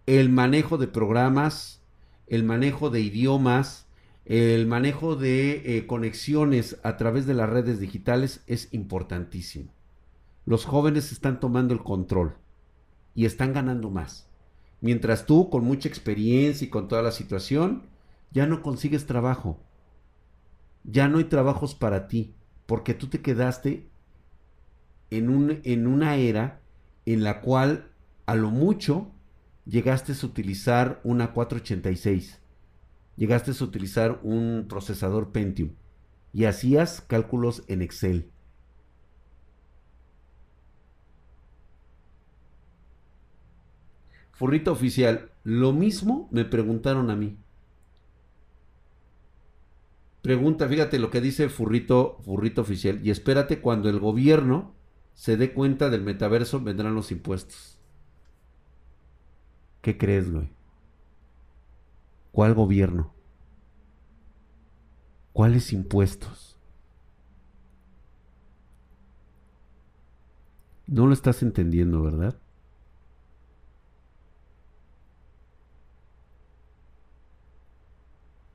El 0.04 0.28
manejo 0.28 0.76
de 0.76 0.86
programas, 0.86 1.82
el 2.26 2.44
manejo 2.44 2.90
de 2.90 3.00
idiomas, 3.00 3.86
el 4.26 4.66
manejo 4.66 5.16
de 5.16 5.78
eh, 5.78 5.86
conexiones 5.86 6.78
a 6.82 6.96
través 6.96 7.26
de 7.26 7.34
las 7.34 7.48
redes 7.48 7.80
digitales 7.80 8.42
es 8.46 8.68
importantísimo. 8.72 9.75
Los 10.46 10.64
jóvenes 10.64 11.12
están 11.12 11.40
tomando 11.40 11.74
el 11.74 11.82
control 11.82 12.36
y 13.14 13.26
están 13.26 13.52
ganando 13.52 13.90
más. 13.90 14.30
Mientras 14.80 15.26
tú, 15.26 15.50
con 15.50 15.64
mucha 15.64 15.88
experiencia 15.88 16.66
y 16.66 16.70
con 16.70 16.86
toda 16.86 17.02
la 17.02 17.10
situación, 17.10 17.88
ya 18.30 18.46
no 18.46 18.62
consigues 18.62 19.06
trabajo. 19.06 19.60
Ya 20.84 21.08
no 21.08 21.18
hay 21.18 21.24
trabajos 21.24 21.74
para 21.74 22.06
ti, 22.06 22.36
porque 22.66 22.94
tú 22.94 23.08
te 23.08 23.20
quedaste 23.20 23.90
en, 25.10 25.30
un, 25.30 25.60
en 25.64 25.86
una 25.88 26.16
era 26.16 26.60
en 27.06 27.24
la 27.24 27.40
cual 27.40 27.90
a 28.26 28.36
lo 28.36 28.50
mucho 28.50 29.10
llegaste 29.64 30.12
a 30.12 30.26
utilizar 30.26 31.00
una 31.02 31.32
486, 31.32 32.40
llegaste 33.16 33.50
a 33.50 33.64
utilizar 33.64 34.20
un 34.22 34.66
procesador 34.68 35.32
Pentium 35.32 35.70
y 36.32 36.44
hacías 36.44 37.00
cálculos 37.00 37.64
en 37.66 37.82
Excel. 37.82 38.30
Furrito 44.36 44.70
oficial, 44.70 45.30
lo 45.44 45.72
mismo 45.72 46.28
me 46.30 46.44
preguntaron 46.44 47.10
a 47.10 47.16
mí. 47.16 47.38
Pregunta, 50.20 50.68
fíjate 50.68 50.98
lo 50.98 51.08
que 51.08 51.22
dice 51.22 51.48
Furrito, 51.48 52.18
Furrito 52.22 52.60
oficial. 52.60 53.00
Y 53.02 53.10
espérate 53.10 53.62
cuando 53.62 53.88
el 53.88 53.98
gobierno 53.98 54.74
se 55.14 55.38
dé 55.38 55.54
cuenta 55.54 55.88
del 55.88 56.02
metaverso, 56.02 56.60
vendrán 56.60 56.94
los 56.94 57.12
impuestos. 57.12 57.78
¿Qué 59.80 59.96
crees, 59.96 60.30
güey? 60.30 60.50
¿Cuál 62.30 62.52
gobierno? 62.52 63.14
¿Cuáles 65.32 65.72
impuestos? 65.72 66.58
No 70.86 71.06
lo 71.06 71.14
estás 71.14 71.42
entendiendo, 71.42 72.02
¿verdad? 72.02 72.38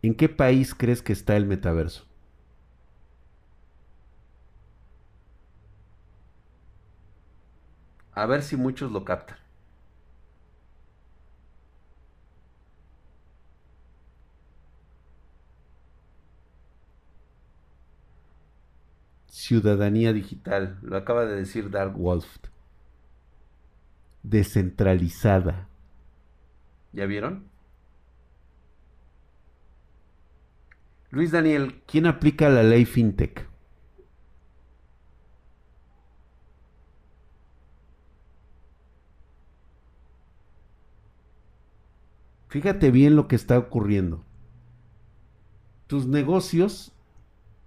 ¿En 0.03 0.13
qué 0.15 0.29
país 0.29 0.75
crees 0.75 1.01
que 1.01 1.13
está 1.13 1.35
el 1.37 1.45
metaverso? 1.47 2.05
A 8.13 8.25
ver 8.25 8.41
si 8.41 8.55
muchos 8.55 8.89
lo 8.93 9.03
captan. 9.03 9.37
Ciudadanía 19.31 20.13
digital, 20.13 20.77
lo 20.83 20.95
acaba 20.95 21.25
de 21.25 21.35
decir 21.37 21.71
Dark 21.71 21.97
Wolf. 21.97 22.37
Descentralizada. 24.23 25.69
¿Ya 26.93 27.05
vieron? 27.05 27.50
Luis 31.11 31.31
Daniel, 31.31 31.81
¿quién 31.87 32.05
aplica 32.05 32.47
la 32.47 32.63
ley 32.63 32.85
FinTech? 32.85 33.45
Fíjate 42.47 42.91
bien 42.91 43.17
lo 43.17 43.27
que 43.27 43.35
está 43.35 43.57
ocurriendo. 43.57 44.23
Tus 45.87 46.07
negocios 46.07 46.93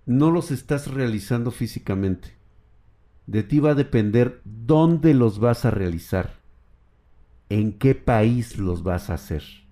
no 0.06 0.30
los 0.30 0.50
estás 0.50 0.90
realizando 0.90 1.50
físicamente. 1.50 2.36
De 3.26 3.42
ti 3.42 3.60
va 3.60 3.72
a 3.72 3.74
depender 3.74 4.40
dónde 4.44 5.12
los 5.12 5.38
vas 5.38 5.66
a 5.66 5.70
realizar, 5.70 6.40
en 7.50 7.78
qué 7.78 7.94
país 7.94 8.56
los 8.56 8.82
vas 8.82 9.10
a 9.10 9.14
hacer 9.14 9.63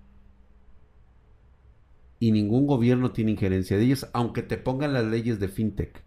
y 2.23 2.31
ningún 2.31 2.67
gobierno 2.67 3.11
tiene 3.11 3.31
injerencia 3.31 3.75
de 3.75 3.83
ellos, 3.83 4.07
aunque 4.13 4.43
te 4.43 4.57
pongan 4.57 4.93
las 4.93 5.03
leyes 5.03 5.41
de 5.41 5.49
fintech. 5.49 6.05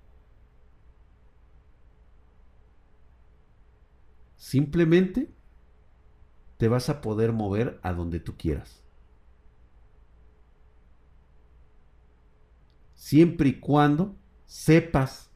Simplemente 4.38 5.30
te 6.56 6.68
vas 6.68 6.88
a 6.88 7.02
poder 7.02 7.34
mover 7.34 7.78
a 7.82 7.92
donde 7.92 8.18
tú 8.18 8.34
quieras. 8.34 8.82
Siempre 12.94 13.50
y 13.50 13.60
cuando 13.60 14.16
sepas 14.46 15.30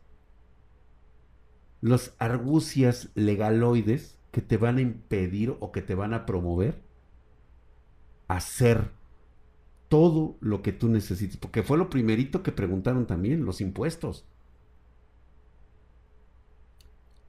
los 1.83 2.15
argucias 2.19 3.11
legaloides 3.15 4.19
que 4.31 4.41
te 4.41 4.57
van 4.57 4.79
a 4.79 4.81
impedir 4.81 5.55
o 5.61 5.73
que 5.73 5.83
te 5.83 5.95
van 5.95 6.15
a 6.15 6.25
promover 6.25 6.83
hacer 8.29 8.99
todo 9.91 10.39
lo 10.41 10.63
que 10.63 10.73
tú 10.73 10.89
necesites, 10.89 11.37
porque 11.37 11.65
fue 11.65 11.77
lo 11.77 11.91
primerito 11.91 12.45
que 12.45 12.53
preguntaron 12.53 13.07
también, 13.07 13.45
los 13.45 13.61
impuestos. 13.61 14.25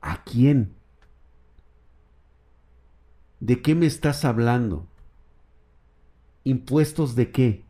¿A 0.02 0.24
quién? 0.24 0.76
¿De 3.39 3.63
qué 3.63 3.74
me 3.74 3.88
estás 3.88 4.26
hablando? 4.26 4.88
¿Impuestos 6.43 7.15
de 7.15 7.32
qué? 7.32 7.65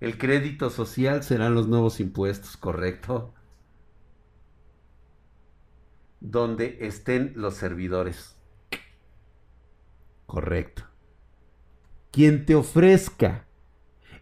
El 0.00 0.18
crédito 0.18 0.70
social 0.70 1.22
serán 1.22 1.54
los 1.54 1.68
nuevos 1.68 2.00
impuestos, 2.00 2.56
¿correcto? 2.56 3.32
Donde 6.20 6.78
estén 6.86 7.32
los 7.34 7.54
servidores. 7.54 8.37
Correcto. 10.28 10.82
Quien 12.10 12.44
te 12.44 12.54
ofrezca, 12.54 13.46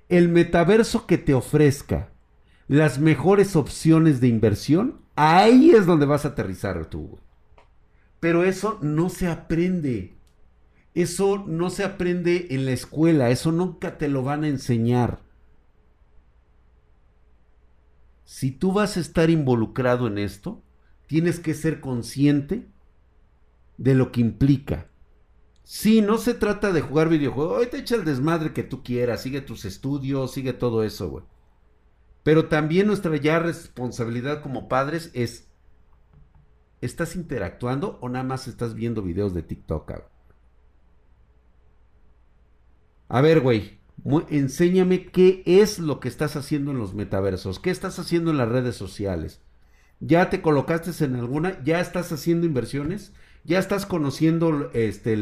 el 0.08 0.28
metaverso 0.28 1.04
que 1.04 1.18
te 1.18 1.34
ofrezca 1.34 2.12
las 2.68 3.00
mejores 3.00 3.56
opciones 3.56 4.20
de 4.20 4.28
inversión, 4.28 5.00
ahí 5.16 5.70
es 5.70 5.84
donde 5.84 6.06
vas 6.06 6.24
a 6.24 6.28
aterrizar 6.28 6.86
tú. 6.86 7.18
Pero 8.20 8.44
eso 8.44 8.78
no 8.82 9.08
se 9.08 9.26
aprende. 9.26 10.16
Eso 10.94 11.44
no 11.44 11.70
se 11.70 11.82
aprende 11.82 12.46
en 12.50 12.66
la 12.66 12.70
escuela, 12.70 13.30
eso 13.30 13.50
nunca 13.50 13.98
te 13.98 14.06
lo 14.06 14.22
van 14.22 14.44
a 14.44 14.48
enseñar. 14.48 15.18
Si 18.24 18.52
tú 18.52 18.70
vas 18.70 18.96
a 18.96 19.00
estar 19.00 19.28
involucrado 19.28 20.06
en 20.06 20.18
esto, 20.18 20.62
tienes 21.08 21.40
que 21.40 21.52
ser 21.54 21.80
consciente 21.80 22.68
de 23.76 23.96
lo 23.96 24.12
que 24.12 24.20
implica. 24.20 24.86
Sí, 25.68 26.00
no 26.00 26.16
se 26.18 26.32
trata 26.32 26.70
de 26.70 26.80
jugar 26.80 27.08
videojuegos. 27.08 27.58
Hoy 27.58 27.66
te 27.66 27.78
echa 27.78 27.96
el 27.96 28.04
desmadre 28.04 28.52
que 28.52 28.62
tú 28.62 28.84
quieras. 28.84 29.22
Sigue 29.22 29.40
tus 29.40 29.64
estudios, 29.64 30.32
sigue 30.32 30.52
todo 30.52 30.84
eso, 30.84 31.10
güey. 31.10 31.24
Pero 32.22 32.46
también 32.46 32.86
nuestra 32.86 33.16
ya 33.16 33.40
responsabilidad 33.40 34.42
como 34.42 34.68
padres 34.68 35.10
es. 35.12 35.48
¿Estás 36.80 37.16
interactuando 37.16 37.98
o 38.00 38.08
nada 38.08 38.24
más 38.24 38.46
estás 38.46 38.74
viendo 38.74 39.02
videos 39.02 39.34
de 39.34 39.42
TikTok? 39.42 39.90
A 43.08 43.20
ver, 43.20 43.40
güey. 43.40 43.80
Enséñame 44.30 45.06
qué 45.06 45.42
es 45.46 45.80
lo 45.80 45.98
que 45.98 46.06
estás 46.06 46.36
haciendo 46.36 46.70
en 46.70 46.78
los 46.78 46.94
metaversos. 46.94 47.58
¿Qué 47.58 47.70
estás 47.70 47.98
haciendo 47.98 48.30
en 48.30 48.36
las 48.36 48.48
redes 48.48 48.76
sociales? 48.76 49.40
¿Ya 49.98 50.30
te 50.30 50.42
colocaste 50.42 51.04
en 51.04 51.16
alguna? 51.16 51.60
¿Ya 51.64 51.80
estás 51.80 52.12
haciendo 52.12 52.46
inversiones? 52.46 53.12
¿Ya 53.46 53.60
estás 53.60 53.86
conociendo 53.86 54.70
este, 54.72 55.16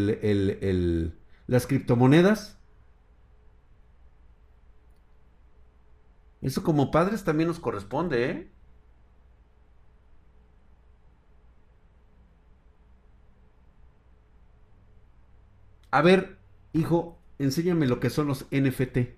las 1.47 1.67
criptomonedas? 1.67 2.59
Eso 6.43 6.63
como 6.63 6.93
padres 6.93 7.25
también 7.25 7.49
nos 7.49 7.59
corresponde, 7.59 8.31
¿eh? 8.31 8.51
A 15.91 16.03
ver, 16.03 16.37
hijo, 16.75 17.19
enséñame 17.39 17.87
lo 17.87 17.99
que 18.01 18.11
son 18.11 18.27
los 18.27 18.47
NFT. 18.51 19.17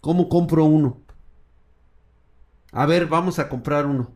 ¿Cómo 0.00 0.28
compro 0.30 0.64
uno? 0.64 1.05
A 2.76 2.84
ver, 2.84 3.06
vamos 3.06 3.38
a 3.38 3.48
comprar 3.48 3.86
uno. 3.86 4.14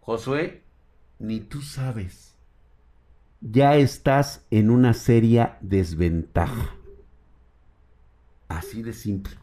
Josué, 0.00 0.62
ni 1.18 1.40
tú 1.40 1.60
sabes. 1.60 2.34
Ya 3.42 3.76
estás 3.76 4.46
en 4.50 4.70
una 4.70 4.94
seria 4.94 5.58
desventaja. 5.60 6.74
Así 8.48 8.82
de 8.82 8.94
simple. 8.94 9.36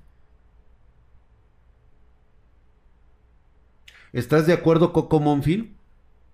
¿Estás 4.13 4.47
de 4.47 4.54
acuerdo, 4.54 4.93
Coco 4.93 5.19
Monfil? 5.19 5.77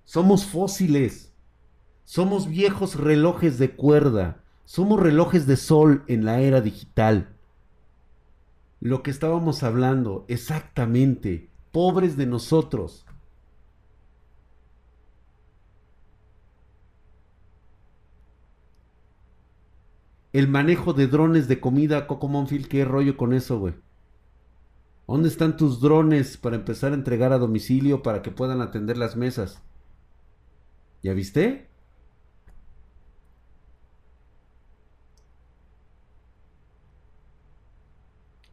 Somos 0.06 0.46
fósiles. 0.46 1.34
Somos 2.08 2.48
viejos 2.48 2.96
relojes 2.96 3.60
de 3.60 3.76
cuerda. 3.76 4.42
Somos 4.64 4.98
relojes 4.98 5.46
de 5.46 5.58
sol 5.58 6.06
en 6.08 6.24
la 6.24 6.40
era 6.40 6.62
digital. 6.62 7.36
Lo 8.80 9.04
que 9.04 9.12
estábamos 9.12 9.62
hablando, 9.62 10.24
exactamente. 10.30 11.50
Pobres 11.74 12.16
de 12.16 12.26
nosotros. 12.26 13.06
El 20.32 20.48
manejo 20.48 20.94
de 20.94 21.08
drones 21.08 21.50
de 21.50 21.60
comida, 21.60 22.08
Coco 22.08 22.30
Monfil, 22.30 22.70
¿qué 22.70 22.86
rollo 22.86 23.18
con 23.18 23.34
eso, 23.34 23.60
güey? 23.60 23.74
¿Dónde 25.10 25.28
están 25.28 25.58
tus 25.58 25.82
drones 25.82 26.38
para 26.38 26.56
empezar 26.56 26.94
a 26.94 26.96
entregar 26.96 27.34
a 27.34 27.38
domicilio 27.38 28.02
para 28.02 28.22
que 28.22 28.32
puedan 28.32 28.62
atender 28.62 28.98
las 28.98 29.18
mesas? 29.18 29.62
¿Ya 31.04 31.14
viste? 31.14 31.68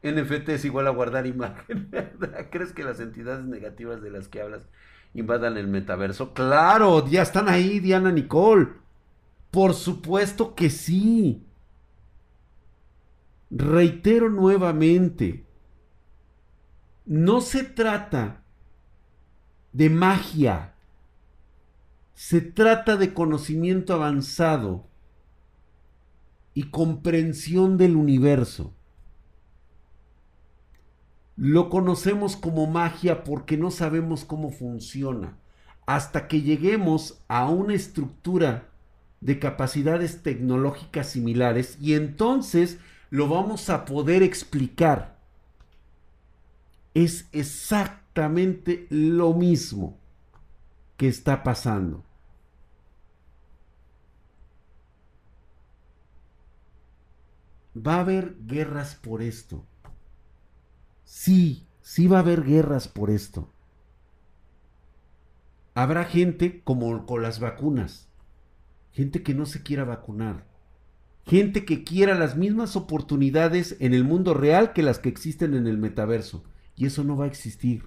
NFT 0.05 0.51
es 0.51 0.65
igual 0.65 0.87
a 0.87 0.91
guardar 0.91 1.27
imagen. 1.27 1.91
¿Crees 2.51 2.73
que 2.73 2.85
las 2.85 3.01
entidades 3.01 3.45
negativas 3.45 4.03
de 4.03 4.11
las 4.11 4.29
que 4.29 4.43
hablas 4.43 4.67
invadan 5.15 5.57
el 5.57 5.67
metaverso? 5.67 6.35
Claro, 6.35 7.07
ya 7.09 7.23
están 7.23 7.49
ahí, 7.49 7.81
Diana 7.81 8.13
Nicole. 8.13 8.69
Por 9.51 9.75
supuesto 9.75 10.55
que 10.55 10.69
sí. 10.69 11.47
Reitero 13.51 14.29
nuevamente, 14.29 15.47
no 17.07 17.41
se 17.41 17.63
trata 17.63 18.43
de 19.73 19.91
magia, 19.91 20.75
se 22.15 22.41
trata 22.41 22.97
de 22.97 23.15
conocimiento 23.15 23.95
avanzado 23.95 24.89
y 26.55 26.71
comprensión 26.71 27.77
del 27.77 27.97
universo. 27.97 28.75
Lo 31.37 31.69
conocemos 31.69 32.37
como 32.37 32.67
magia 32.67 33.25
porque 33.25 33.57
no 33.57 33.71
sabemos 33.71 34.25
cómo 34.25 34.51
funciona. 34.51 35.37
Hasta 35.87 36.29
que 36.29 36.43
lleguemos 36.43 37.23
a 37.29 37.49
una 37.49 37.75
estructura 37.75 38.69
de 39.21 39.39
capacidades 39.39 40.23
tecnológicas 40.23 41.11
similares 41.11 41.77
y 41.81 41.95
entonces 41.95 42.79
lo 43.11 43.29
vamos 43.29 43.69
a 43.71 43.85
poder 43.85 44.23
explicar. 44.23 45.19
Es 46.95 47.29
exactamente 47.33 48.87
lo 48.91 49.35
mismo 49.35 49.99
que 50.97 51.09
está 51.09 51.43
pasando. 51.43 52.05
Va 57.77 57.97
a 57.97 58.01
haber 58.01 58.37
guerras 58.47 58.95
por 58.95 59.21
esto. 59.21 59.65
Sí, 61.05 61.67
sí 61.83 62.07
va 62.07 62.19
a 62.19 62.21
haber 62.21 62.45
guerras 62.45 62.89
por 62.89 63.11
esto. 63.11 63.51
Habrá 65.75 66.05
gente 66.05 66.63
como 66.63 67.07
con 67.07 67.23
las 67.23 67.41
vacunas. 67.41 68.09
Gente 68.93 69.23
que 69.23 69.35
no 69.35 69.47
se 69.47 69.63
quiera 69.63 69.85
vacunar 69.85 70.45
gente 71.27 71.65
que 71.65 71.85
quiera 71.85 72.15
las 72.19 72.37
mismas 72.37 72.77
oportunidades 72.77 73.77
en 73.81 73.95
el 73.95 74.05
mundo 74.05 74.35
real 74.35 74.73
que 74.73 74.83
las 74.83 74.99
que 74.99 75.09
existen 75.09 75.55
en 75.55 75.67
el 75.67 75.79
metaverso. 75.79 76.45
Y 76.77 76.87
eso 76.87 77.05
no 77.05 77.17
va 77.17 77.25
a 77.25 77.29
existir. 77.29 77.85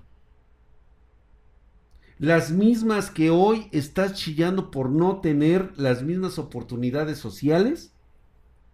Las 2.18 2.52
mismas 2.52 3.12
que 3.12 3.30
hoy 3.30 3.68
estás 3.72 4.14
chillando 4.14 4.72
por 4.72 4.90
no 4.90 5.20
tener 5.22 5.72
las 5.78 6.02
mismas 6.02 6.40
oportunidades 6.40 7.20
sociales 7.20 7.94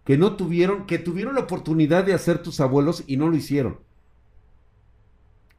que 0.04 0.16
no 0.16 0.36
tuvieron, 0.36 0.86
que 0.86 0.98
tuvieron 0.98 1.34
la 1.34 1.42
oportunidad 1.42 2.04
de 2.04 2.14
hacer 2.14 2.42
tus 2.42 2.60
abuelos 2.60 3.04
y 3.06 3.18
no 3.18 3.28
lo 3.28 3.36
hicieron. 3.36 3.80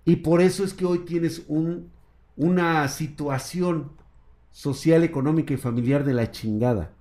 Y 0.06 0.18
por 0.18 0.42
eso 0.42 0.64
es 0.64 0.74
que 0.74 0.86
hoy 0.86 1.00
tienes 1.00 1.44
un, 1.48 1.92
una 2.38 2.88
situación 2.88 3.92
social, 4.52 5.04
económica 5.04 5.54
y 5.54 5.58
familiar 5.58 6.04
de 6.04 6.14
la 6.14 6.32
chingada. 6.32 6.92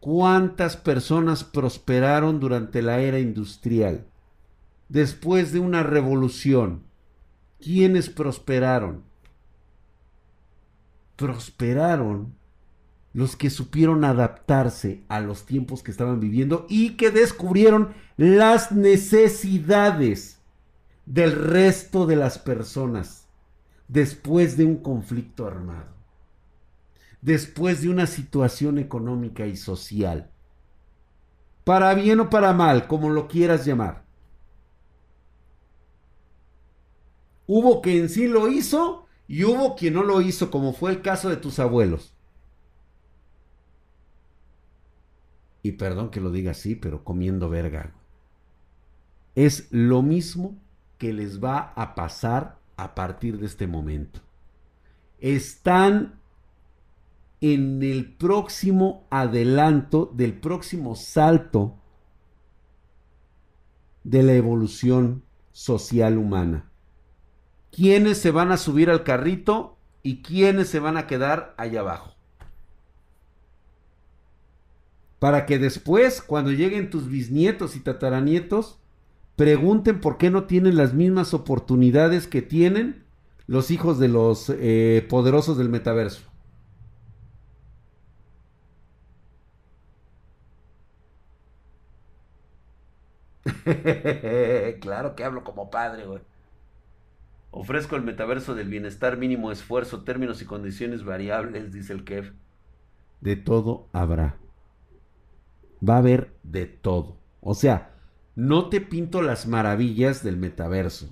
¿Cuántas 0.00 0.76
personas 0.76 1.44
prosperaron 1.44 2.40
durante 2.40 2.82
la 2.82 3.00
era 3.00 3.18
industrial? 3.18 4.06
Después 4.88 5.52
de 5.52 5.60
una 5.60 5.82
revolución, 5.82 6.82
¿quiénes 7.60 8.08
prosperaron? 8.08 9.02
Prosperaron 11.16 12.37
los 13.18 13.36
que 13.36 13.50
supieron 13.50 14.04
adaptarse 14.04 15.02
a 15.08 15.20
los 15.20 15.44
tiempos 15.44 15.82
que 15.82 15.90
estaban 15.90 16.20
viviendo 16.20 16.66
y 16.68 16.90
que 16.90 17.10
descubrieron 17.10 17.94
las 18.16 18.70
necesidades 18.70 20.38
del 21.04 21.32
resto 21.32 22.06
de 22.06 22.16
las 22.16 22.38
personas 22.38 23.26
después 23.88 24.56
de 24.56 24.66
un 24.66 24.76
conflicto 24.76 25.46
armado 25.46 25.98
después 27.20 27.82
de 27.82 27.88
una 27.88 28.06
situación 28.06 28.78
económica 28.78 29.46
y 29.46 29.56
social. 29.56 30.30
Para 31.64 31.94
bien 31.94 32.20
o 32.20 32.30
para 32.30 32.52
mal, 32.52 32.86
como 32.86 33.10
lo 33.10 33.28
quieras 33.28 33.66
llamar. 33.66 34.04
Hubo 37.46 37.80
quien 37.80 38.08
sí 38.08 38.28
lo 38.28 38.48
hizo 38.48 39.06
y 39.26 39.44
hubo 39.44 39.74
quien 39.74 39.94
no 39.94 40.04
lo 40.04 40.20
hizo, 40.20 40.50
como 40.50 40.72
fue 40.72 40.90
el 40.90 41.02
caso 41.02 41.28
de 41.28 41.36
tus 41.36 41.58
abuelos. 41.58 42.14
Y 45.62 45.72
perdón 45.72 46.10
que 46.10 46.20
lo 46.20 46.30
diga 46.30 46.52
así, 46.52 46.74
pero 46.74 47.04
comiendo 47.04 47.48
verga. 47.48 47.92
Es 49.34 49.68
lo 49.70 50.02
mismo 50.02 50.56
que 50.98 51.12
les 51.12 51.42
va 51.42 51.72
a 51.76 51.94
pasar 51.94 52.58
a 52.76 52.94
partir 52.94 53.38
de 53.38 53.46
este 53.46 53.66
momento. 53.66 54.20
Están 55.18 56.20
en 57.40 57.82
el 57.82 58.14
próximo 58.16 59.06
adelanto, 59.10 60.10
del 60.14 60.38
próximo 60.38 60.96
salto 60.96 61.78
de 64.04 64.22
la 64.22 64.34
evolución 64.34 65.22
social 65.52 66.18
humana. 66.18 66.70
¿Quiénes 67.70 68.18
se 68.18 68.30
van 68.30 68.50
a 68.50 68.56
subir 68.56 68.90
al 68.90 69.04
carrito 69.04 69.76
y 70.02 70.22
quiénes 70.22 70.68
se 70.68 70.80
van 70.80 70.96
a 70.96 71.06
quedar 71.06 71.54
allá 71.58 71.80
abajo? 71.80 72.17
Para 75.18 75.46
que 75.46 75.58
después, 75.58 76.22
cuando 76.22 76.52
lleguen 76.52 76.90
tus 76.90 77.08
bisnietos 77.08 77.74
y 77.76 77.80
tataranietos, 77.80 78.78
pregunten 79.36 80.00
por 80.00 80.18
qué 80.18 80.30
no 80.30 80.44
tienen 80.44 80.76
las 80.76 80.94
mismas 80.94 81.34
oportunidades 81.34 82.26
que 82.26 82.42
tienen 82.42 83.04
los 83.46 83.70
hijos 83.70 83.98
de 83.98 84.08
los 84.08 84.50
eh, 84.50 85.06
poderosos 85.08 85.58
del 85.58 85.68
metaverso. 85.68 86.22
claro 94.80 95.14
que 95.14 95.24
hablo 95.24 95.44
como 95.44 95.70
padre, 95.70 96.06
güey. 96.06 96.20
Ofrezco 97.50 97.96
el 97.96 98.02
metaverso 98.02 98.54
del 98.54 98.68
bienestar 98.68 99.16
mínimo 99.16 99.50
esfuerzo, 99.50 100.04
términos 100.04 100.42
y 100.42 100.44
condiciones 100.44 101.04
variables, 101.04 101.72
dice 101.72 101.92
el 101.92 102.04
Kev. 102.04 102.34
De 103.20 103.36
todo 103.36 103.88
habrá. 103.92 104.36
Va 105.86 105.94
a 105.94 105.98
haber 105.98 106.36
de 106.42 106.66
todo. 106.66 107.16
O 107.40 107.54
sea, 107.54 107.94
no 108.34 108.68
te 108.68 108.80
pinto 108.80 109.22
las 109.22 109.46
maravillas 109.46 110.22
del 110.22 110.36
metaverso. 110.36 111.08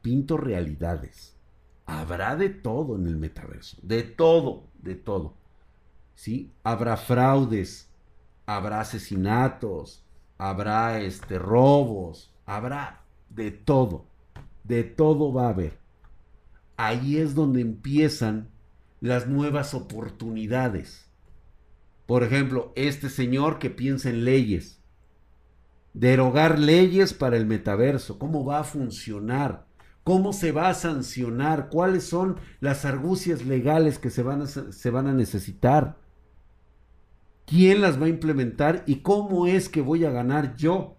Pinto 0.00 0.36
realidades. 0.36 1.36
Habrá 1.86 2.36
de 2.36 2.48
todo 2.48 2.96
en 2.96 3.06
el 3.06 3.16
metaverso. 3.16 3.76
De 3.82 4.02
todo, 4.02 4.68
de 4.80 4.94
todo. 4.94 5.34
¿sí? 6.14 6.52
Habrá 6.62 6.96
fraudes, 6.96 7.90
habrá 8.46 8.80
asesinatos, 8.80 10.04
habrá 10.38 11.00
este, 11.00 11.38
robos, 11.38 12.32
habrá 12.46 13.02
de 13.30 13.50
todo, 13.50 14.06
de 14.64 14.84
todo 14.84 15.32
va 15.32 15.46
a 15.46 15.50
haber. 15.50 15.78
Ahí 16.76 17.18
es 17.18 17.34
donde 17.34 17.60
empiezan 17.60 18.48
las 19.00 19.26
nuevas 19.26 19.74
oportunidades. 19.74 21.10
Por 22.06 22.24
ejemplo, 22.24 22.72
este 22.76 23.08
señor 23.08 23.58
que 23.58 23.70
piensa 23.70 24.10
en 24.10 24.24
leyes, 24.24 24.80
derogar 25.94 26.58
leyes 26.58 27.14
para 27.14 27.36
el 27.36 27.46
metaverso, 27.46 28.18
cómo 28.18 28.44
va 28.44 28.60
a 28.60 28.64
funcionar, 28.64 29.66
cómo 30.04 30.32
se 30.32 30.52
va 30.52 30.68
a 30.68 30.74
sancionar, 30.74 31.68
cuáles 31.68 32.04
son 32.04 32.36
las 32.60 32.84
argucias 32.84 33.44
legales 33.44 33.98
que 33.98 34.10
se 34.10 34.22
van 34.22 34.42
a, 34.42 34.46
se 34.46 34.90
van 34.90 35.06
a 35.06 35.14
necesitar, 35.14 35.96
quién 37.46 37.80
las 37.80 38.00
va 38.00 38.06
a 38.06 38.10
implementar 38.10 38.82
y 38.86 38.96
cómo 38.96 39.46
es 39.46 39.68
que 39.68 39.80
voy 39.80 40.04
a 40.04 40.10
ganar 40.10 40.56
yo. 40.56 40.96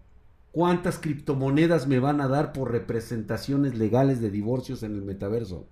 ¿Cuántas 0.52 0.98
criptomonedas 0.98 1.88
me 1.88 1.98
van 1.98 2.20
a 2.20 2.28
dar 2.28 2.52
por 2.52 2.70
representaciones 2.70 3.76
legales 3.76 4.20
de 4.20 4.30
divorcios 4.30 4.84
en 4.84 4.94
el 4.94 5.02
metaverso? 5.02 5.66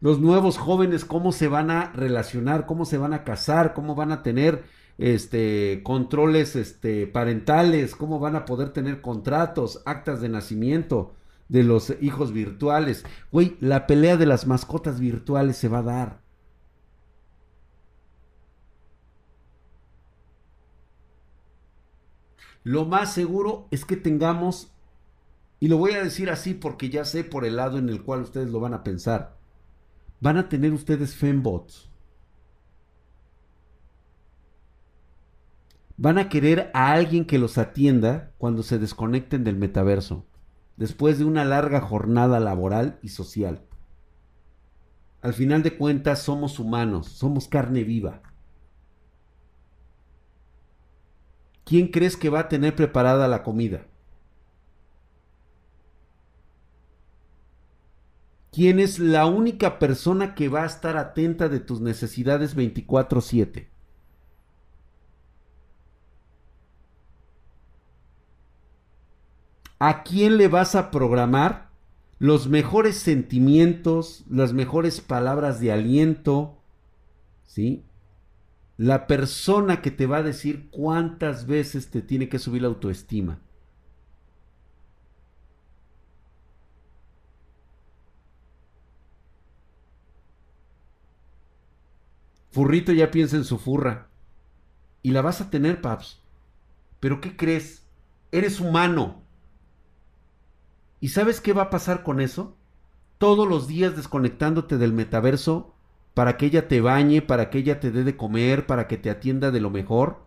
Los 0.00 0.20
nuevos 0.20 0.58
jóvenes, 0.58 1.04
cómo 1.04 1.32
se 1.32 1.48
van 1.48 1.70
a 1.70 1.92
relacionar, 1.92 2.66
cómo 2.66 2.84
se 2.84 2.98
van 2.98 3.14
a 3.14 3.24
casar, 3.24 3.74
cómo 3.74 3.94
van 3.94 4.12
a 4.12 4.22
tener 4.22 4.64
este, 4.98 5.80
controles 5.84 6.56
este, 6.56 7.06
parentales, 7.06 7.94
cómo 7.96 8.18
van 8.18 8.36
a 8.36 8.44
poder 8.44 8.70
tener 8.70 9.00
contratos, 9.00 9.82
actas 9.86 10.20
de 10.20 10.28
nacimiento 10.28 11.14
de 11.48 11.62
los 11.64 11.94
hijos 12.00 12.32
virtuales. 12.32 13.04
Güey, 13.32 13.56
la 13.60 13.86
pelea 13.86 14.16
de 14.16 14.26
las 14.26 14.46
mascotas 14.46 15.00
virtuales 15.00 15.56
se 15.56 15.68
va 15.68 15.78
a 15.78 15.82
dar. 15.82 16.26
Lo 22.64 22.84
más 22.84 23.12
seguro 23.14 23.68
es 23.70 23.84
que 23.84 23.96
tengamos, 23.96 24.72
y 25.60 25.68
lo 25.68 25.78
voy 25.78 25.92
a 25.92 26.02
decir 26.02 26.30
así 26.30 26.52
porque 26.52 26.90
ya 26.90 27.04
sé 27.04 27.22
por 27.24 27.44
el 27.44 27.56
lado 27.56 27.78
en 27.78 27.88
el 27.88 28.02
cual 28.02 28.22
ustedes 28.22 28.50
lo 28.50 28.60
van 28.60 28.74
a 28.74 28.82
pensar, 28.82 29.35
van 30.20 30.36
a 30.36 30.48
tener 30.48 30.72
ustedes 30.72 31.14
fembots. 31.14 31.90
Van 35.96 36.18
a 36.18 36.28
querer 36.28 36.70
a 36.74 36.92
alguien 36.92 37.24
que 37.24 37.38
los 37.38 37.56
atienda 37.58 38.32
cuando 38.38 38.62
se 38.62 38.78
desconecten 38.78 39.44
del 39.44 39.56
metaverso, 39.56 40.26
después 40.76 41.18
de 41.18 41.24
una 41.24 41.44
larga 41.44 41.80
jornada 41.80 42.38
laboral 42.38 42.98
y 43.02 43.08
social. 43.08 43.62
Al 45.22 45.32
final 45.32 45.62
de 45.62 45.76
cuentas 45.76 46.20
somos 46.20 46.58
humanos, 46.58 47.06
somos 47.08 47.48
carne 47.48 47.82
viva. 47.82 48.22
¿quién 51.66 51.88
crees 51.88 52.16
que 52.16 52.30
va 52.30 52.40
a 52.40 52.48
tener 52.48 52.74
preparada 52.74 53.28
la 53.28 53.42
comida? 53.42 53.86
¿Quién 58.56 58.80
es 58.80 58.98
la 58.98 59.26
única 59.26 59.78
persona 59.78 60.34
que 60.34 60.48
va 60.48 60.62
a 60.62 60.66
estar 60.66 60.96
atenta 60.96 61.50
de 61.50 61.60
tus 61.60 61.82
necesidades 61.82 62.56
24/7? 62.56 63.68
¿A 69.78 70.02
quién 70.04 70.38
le 70.38 70.48
vas 70.48 70.74
a 70.74 70.90
programar 70.90 71.68
los 72.18 72.48
mejores 72.48 72.96
sentimientos, 72.96 74.24
las 74.30 74.54
mejores 74.54 75.02
palabras 75.02 75.60
de 75.60 75.72
aliento, 75.72 76.56
¿sí? 77.44 77.84
la 78.78 79.06
persona 79.06 79.82
que 79.82 79.90
te 79.90 80.06
va 80.06 80.16
a 80.16 80.22
decir 80.22 80.70
cuántas 80.70 81.46
veces 81.46 81.90
te 81.90 82.00
tiene 82.00 82.30
que 82.30 82.38
subir 82.38 82.62
la 82.62 82.68
autoestima. 82.68 83.38
Furrito 92.56 92.90
ya 92.94 93.10
piensa 93.10 93.36
en 93.36 93.44
su 93.44 93.58
furra. 93.58 94.08
Y 95.02 95.10
la 95.10 95.20
vas 95.20 95.42
a 95.42 95.50
tener, 95.50 95.82
Paps. 95.82 96.22
Pero 97.00 97.20
¿qué 97.20 97.36
crees? 97.36 97.84
Eres 98.32 98.60
humano. 98.60 99.20
¿Y 100.98 101.08
sabes 101.08 101.42
qué 101.42 101.52
va 101.52 101.64
a 101.64 101.70
pasar 101.70 102.02
con 102.02 102.18
eso? 102.18 102.56
Todos 103.18 103.46
los 103.46 103.68
días 103.68 103.94
desconectándote 103.94 104.78
del 104.78 104.94
metaverso, 104.94 105.74
para 106.14 106.38
que 106.38 106.46
ella 106.46 106.66
te 106.66 106.80
bañe, 106.80 107.20
para 107.20 107.50
que 107.50 107.58
ella 107.58 107.78
te 107.78 107.90
dé 107.90 108.04
de 108.04 108.16
comer, 108.16 108.66
para 108.66 108.88
que 108.88 108.96
te 108.96 109.10
atienda 109.10 109.50
de 109.50 109.60
lo 109.60 109.68
mejor. 109.68 110.24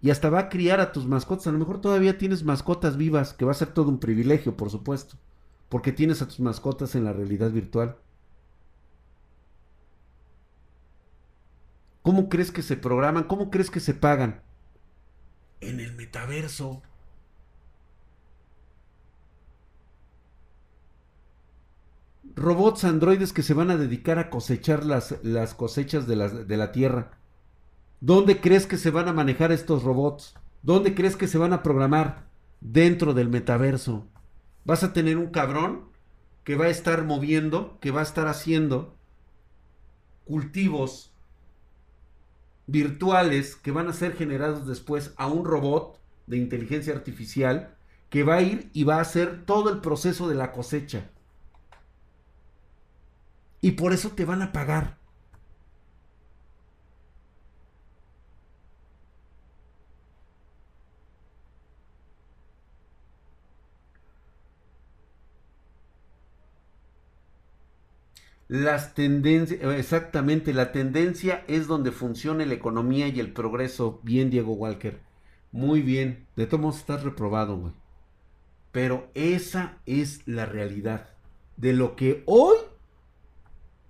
Y 0.00 0.10
hasta 0.10 0.30
va 0.30 0.38
a 0.38 0.48
criar 0.50 0.78
a 0.78 0.92
tus 0.92 1.04
mascotas. 1.04 1.48
A 1.48 1.50
lo 1.50 1.58
mejor 1.58 1.80
todavía 1.80 2.16
tienes 2.16 2.44
mascotas 2.44 2.96
vivas, 2.96 3.32
que 3.32 3.44
va 3.44 3.50
a 3.50 3.54
ser 3.54 3.72
todo 3.72 3.88
un 3.88 3.98
privilegio, 3.98 4.56
por 4.56 4.70
supuesto, 4.70 5.16
porque 5.68 5.90
tienes 5.90 6.22
a 6.22 6.28
tus 6.28 6.38
mascotas 6.38 6.94
en 6.94 7.02
la 7.02 7.12
realidad 7.12 7.50
virtual. 7.50 7.96
¿Cómo 12.02 12.28
crees 12.28 12.50
que 12.50 12.62
se 12.62 12.76
programan? 12.76 13.24
¿Cómo 13.24 13.50
crees 13.50 13.70
que 13.70 13.80
se 13.80 13.94
pagan? 13.94 14.42
En 15.60 15.80
el 15.80 15.94
metaverso. 15.94 16.82
robots 22.36 22.84
androides 22.84 23.32
que 23.32 23.42
se 23.42 23.54
van 23.54 23.70
a 23.70 23.76
dedicar 23.76 24.18
a 24.18 24.30
cosechar 24.30 24.84
las, 24.84 25.16
las 25.22 25.54
cosechas 25.54 26.06
de 26.06 26.16
la, 26.16 26.28
de 26.28 26.56
la 26.56 26.72
Tierra. 26.72 27.10
¿Dónde 28.00 28.40
crees 28.40 28.66
que 28.66 28.78
se 28.78 28.90
van 28.90 29.08
a 29.08 29.12
manejar 29.12 29.52
estos 29.52 29.82
robots? 29.82 30.34
¿Dónde 30.62 30.94
crees 30.94 31.16
que 31.16 31.28
se 31.28 31.36
van 31.38 31.52
a 31.52 31.62
programar? 31.62 32.28
Dentro 32.60 33.12
del 33.12 33.28
metaverso. 33.28 34.06
Vas 34.64 34.82
a 34.82 34.92
tener 34.92 35.18
un 35.18 35.28
cabrón 35.28 35.90
que 36.44 36.56
va 36.56 36.66
a 36.66 36.70
estar 36.70 37.04
moviendo, 37.04 37.78
que 37.80 37.90
va 37.90 38.00
a 38.00 38.04
estar 38.04 38.26
haciendo 38.26 38.96
cultivos 40.24 41.09
virtuales 42.70 43.56
que 43.56 43.72
van 43.72 43.88
a 43.88 43.92
ser 43.92 44.14
generados 44.14 44.66
después 44.66 45.12
a 45.16 45.26
un 45.26 45.44
robot 45.44 45.98
de 46.26 46.36
inteligencia 46.36 46.94
artificial 46.94 47.74
que 48.08 48.22
va 48.22 48.36
a 48.36 48.42
ir 48.42 48.70
y 48.72 48.84
va 48.84 48.96
a 48.96 49.00
hacer 49.00 49.44
todo 49.44 49.70
el 49.70 49.80
proceso 49.80 50.28
de 50.28 50.36
la 50.36 50.52
cosecha. 50.52 51.10
Y 53.60 53.72
por 53.72 53.92
eso 53.92 54.10
te 54.10 54.24
van 54.24 54.42
a 54.42 54.52
pagar. 54.52 54.99
Las 68.50 68.94
tendencias, 68.94 69.60
exactamente, 69.62 70.52
la 70.52 70.72
tendencia 70.72 71.44
es 71.46 71.68
donde 71.68 71.92
funcione 71.92 72.46
la 72.46 72.54
economía 72.54 73.06
y 73.06 73.20
el 73.20 73.32
progreso. 73.32 74.00
Bien, 74.02 74.28
Diego 74.28 74.54
Walker. 74.54 74.98
Muy 75.52 75.82
bien. 75.82 76.26
De 76.34 76.48
todos 76.48 76.60
modos 76.60 76.78
estás 76.78 77.04
reprobado, 77.04 77.56
güey. 77.56 77.72
Pero 78.72 79.08
esa 79.14 79.78
es 79.86 80.26
la 80.26 80.46
realidad 80.46 81.10
de 81.58 81.74
lo 81.74 81.94
que 81.94 82.24
hoy 82.26 82.56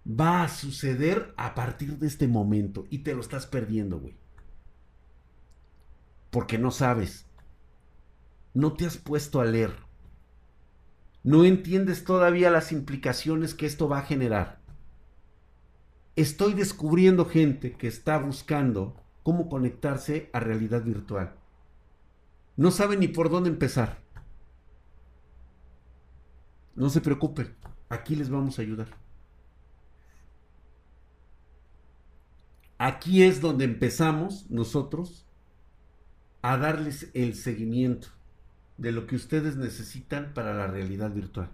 va 0.07 0.43
a 0.43 0.49
suceder 0.49 1.33
a 1.39 1.55
partir 1.55 1.97
de 1.97 2.07
este 2.07 2.29
momento 2.29 2.87
y 2.91 2.99
te 2.99 3.15
lo 3.15 3.23
estás 3.23 3.47
perdiendo, 3.47 3.99
güey. 3.99 4.19
Porque 6.29 6.59
no 6.59 6.71
sabes. 6.71 7.25
No 8.53 8.75
te 8.75 8.85
has 8.85 8.99
puesto 8.99 9.41
a 9.41 9.47
leer. 9.47 9.73
No 11.23 11.45
entiendes 11.45 12.05
todavía 12.05 12.51
las 12.51 12.73
implicaciones 12.73 13.55
que 13.55 13.67
esto 13.67 13.89
va 13.89 13.99
a 13.99 14.03
generar. 14.03 14.61
Estoy 16.17 16.55
descubriendo 16.55 17.27
gente 17.27 17.73
que 17.73 17.89
está 17.89 18.19
buscando 18.19 18.97
cómo 19.23 19.49
conectarse 19.49 20.31
a 20.33 20.41
realidad 20.41 20.83
virtual. 20.83 21.35
No 22.57 22.71
sabe 22.71 22.97
ni 22.97 23.09
por 23.09 23.31
dónde 23.31 23.51
empezar. 23.51 23.99
No 26.75 26.89
se 26.89 27.01
preocupen, 27.01 27.55
aquí 27.91 28.17
les 28.17 28.31
vamos 28.31 28.59
a 28.59 28.63
ayudar. 28.63 28.89
Aquí 32.79 33.23
es 33.23 33.43
donde 33.43 33.67
empezamos 33.67 34.51
nosotros 34.51 35.27
a 36.41 36.57
darles 36.57 37.11
el 37.13 37.35
seguimiento 37.35 38.09
de 38.81 38.93
lo 38.93 39.07
que 39.07 39.15
ustedes 39.17 39.57
necesitan 39.57 40.33
para 40.35 40.55
la 40.55 40.67
realidad 40.67 41.11
virtual. 41.13 41.51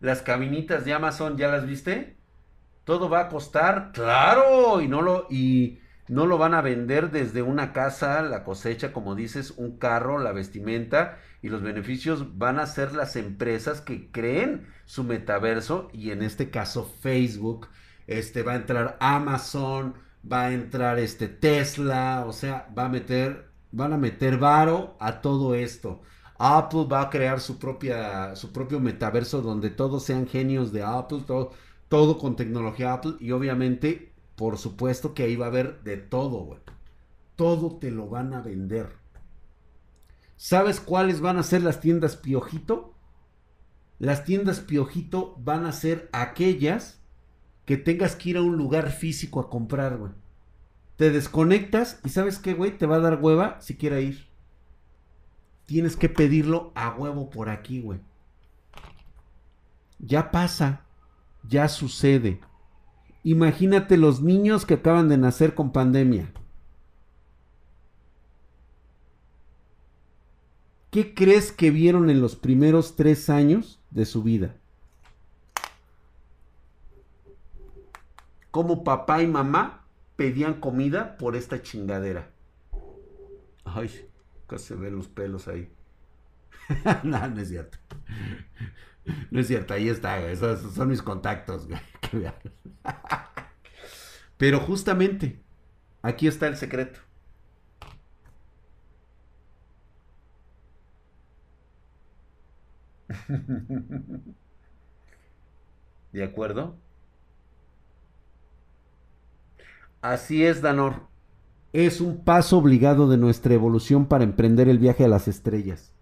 Las 0.00 0.22
cabinitas 0.22 0.84
de 0.84 0.92
Amazon, 0.94 1.36
¿ya 1.36 1.48
las 1.48 1.66
viste? 1.66 2.16
Todo 2.84 3.08
va 3.10 3.22
a 3.22 3.28
costar, 3.28 3.92
claro, 3.92 4.80
y 4.80 4.88
no 4.88 5.02
lo 5.02 5.26
y 5.30 5.80
no 6.10 6.26
lo 6.26 6.38
van 6.38 6.54
a 6.54 6.60
vender 6.60 7.12
desde 7.12 7.40
una 7.42 7.72
casa, 7.72 8.20
la 8.22 8.42
cosecha, 8.42 8.92
como 8.92 9.14
dices, 9.14 9.52
un 9.52 9.78
carro, 9.78 10.18
la 10.18 10.32
vestimenta 10.32 11.18
y 11.40 11.48
los 11.50 11.62
beneficios 11.62 12.36
van 12.36 12.58
a 12.58 12.66
ser 12.66 12.94
las 12.94 13.14
empresas 13.14 13.80
que 13.80 14.10
creen 14.10 14.66
su 14.86 15.04
metaverso 15.04 15.88
y 15.92 16.10
en 16.10 16.22
este 16.22 16.50
caso 16.50 16.84
Facebook, 17.00 17.68
este 18.08 18.42
va 18.42 18.52
a 18.52 18.56
entrar 18.56 18.96
Amazon, 19.00 19.94
va 20.30 20.46
a 20.46 20.52
entrar 20.52 20.98
este 20.98 21.28
Tesla, 21.28 22.24
o 22.26 22.32
sea, 22.32 22.68
va 22.76 22.86
a 22.86 22.88
meter 22.88 23.48
van 23.72 23.92
a 23.92 23.96
meter 23.96 24.36
varo 24.38 24.96
a 24.98 25.20
todo 25.20 25.54
esto. 25.54 26.02
Apple 26.38 26.86
va 26.90 27.02
a 27.02 27.10
crear 27.10 27.38
su 27.40 27.58
propia 27.58 28.34
su 28.36 28.52
propio 28.52 28.80
metaverso 28.80 29.42
donde 29.42 29.70
todos 29.70 30.04
sean 30.04 30.26
genios 30.26 30.72
de 30.72 30.82
Apple, 30.82 31.22
todo, 31.26 31.52
todo 31.88 32.18
con 32.18 32.34
tecnología 32.36 32.94
Apple 32.94 33.14
y 33.20 33.30
obviamente 33.32 34.09
por 34.40 34.56
supuesto 34.56 35.12
que 35.12 35.24
ahí 35.24 35.36
va 35.36 35.44
a 35.44 35.48
haber 35.50 35.82
de 35.82 35.98
todo, 35.98 36.38
güey. 36.38 36.60
Todo 37.36 37.76
te 37.76 37.90
lo 37.90 38.08
van 38.08 38.32
a 38.32 38.40
vender. 38.40 38.88
¿Sabes 40.38 40.80
cuáles 40.80 41.20
van 41.20 41.36
a 41.36 41.42
ser 41.42 41.60
las 41.60 41.80
tiendas 41.80 42.16
Piojito? 42.16 42.94
Las 43.98 44.24
tiendas 44.24 44.60
Piojito 44.60 45.36
van 45.40 45.66
a 45.66 45.72
ser 45.72 46.08
aquellas 46.12 47.02
que 47.66 47.76
tengas 47.76 48.16
que 48.16 48.30
ir 48.30 48.38
a 48.38 48.40
un 48.40 48.56
lugar 48.56 48.90
físico 48.92 49.40
a 49.40 49.50
comprar, 49.50 49.98
güey. 49.98 50.12
Te 50.96 51.10
desconectas 51.10 52.00
y 52.02 52.08
sabes 52.08 52.38
qué, 52.38 52.54
güey, 52.54 52.78
te 52.78 52.86
va 52.86 52.96
a 52.96 53.00
dar 53.00 53.22
hueva 53.22 53.60
si 53.60 53.76
quiere 53.76 54.00
ir. 54.00 54.26
Tienes 55.66 55.96
que 55.96 56.08
pedirlo 56.08 56.72
a 56.74 56.96
huevo 56.96 57.28
por 57.28 57.50
aquí, 57.50 57.82
güey. 57.82 58.00
Ya 59.98 60.30
pasa, 60.30 60.86
ya 61.46 61.68
sucede. 61.68 62.40
Imagínate 63.22 63.96
los 63.96 64.22
niños 64.22 64.64
que 64.64 64.74
acaban 64.74 65.08
de 65.08 65.18
nacer 65.18 65.54
con 65.54 65.72
pandemia. 65.72 66.32
¿Qué 70.90 71.14
crees 71.14 71.52
que 71.52 71.70
vieron 71.70 72.10
en 72.10 72.20
los 72.20 72.34
primeros 72.34 72.96
tres 72.96 73.30
años 73.30 73.78
de 73.90 74.06
su 74.06 74.22
vida? 74.22 74.56
Cómo 78.50 78.82
papá 78.82 79.22
y 79.22 79.28
mamá 79.28 79.84
pedían 80.16 80.54
comida 80.54 81.16
por 81.16 81.36
esta 81.36 81.62
chingadera. 81.62 82.30
Ay, 83.64 84.08
casi 84.48 84.66
se 84.66 84.74
ven 84.74 84.96
los 84.96 85.06
pelos 85.06 85.46
ahí. 85.46 85.72
no, 87.04 87.28
no 87.28 87.40
es 87.40 87.48
cierto. 87.48 87.78
No 89.30 89.40
es 89.40 89.46
cierto, 89.46 89.74
ahí 89.74 89.88
está, 89.88 90.28
Esos 90.28 90.74
son 90.74 90.88
mis 90.88 91.02
contactos, 91.02 91.68
Pero 94.36 94.60
justamente, 94.60 95.42
aquí 96.02 96.26
está 96.26 96.46
el 96.46 96.56
secreto. 96.56 97.00
¿De 106.12 106.22
acuerdo? 106.24 106.76
Así 110.02 110.44
es, 110.44 110.62
Danor. 110.62 111.08
Es 111.72 112.00
un 112.00 112.24
paso 112.24 112.58
obligado 112.58 113.08
de 113.08 113.16
nuestra 113.16 113.54
evolución 113.54 114.06
para 114.06 114.24
emprender 114.24 114.68
el 114.68 114.78
viaje 114.78 115.04
a 115.04 115.08
las 115.08 115.28
estrellas. 115.28 115.94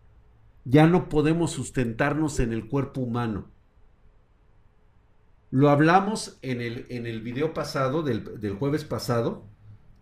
Ya 0.64 0.86
no 0.86 1.08
podemos 1.08 1.50
sustentarnos 1.50 2.40
en 2.40 2.52
el 2.52 2.68
cuerpo 2.68 3.00
humano. 3.00 3.50
Lo 5.50 5.70
hablamos 5.70 6.38
en 6.42 6.60
el, 6.60 6.86
en 6.90 7.06
el 7.06 7.22
video 7.22 7.54
pasado, 7.54 8.02
del, 8.02 8.40
del 8.40 8.54
jueves 8.54 8.84
pasado. 8.84 9.44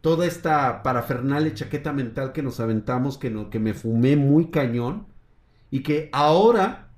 Toda 0.01 0.27
esta 0.27 0.83
parafernalia 0.83 1.55
chaqueta 1.55 1.93
mental 1.93 2.33
que 2.33 2.43
nos 2.43 2.61
aventamos, 2.61 3.19
que, 3.19 3.31
no, 3.31 3.51
que 3.51 3.59
me 3.59 3.75
fumé 3.75 4.17
muy 4.17 4.51
cañón. 4.51 5.07
Y 5.71 5.83
que 5.83 6.11
ahora 6.13 6.91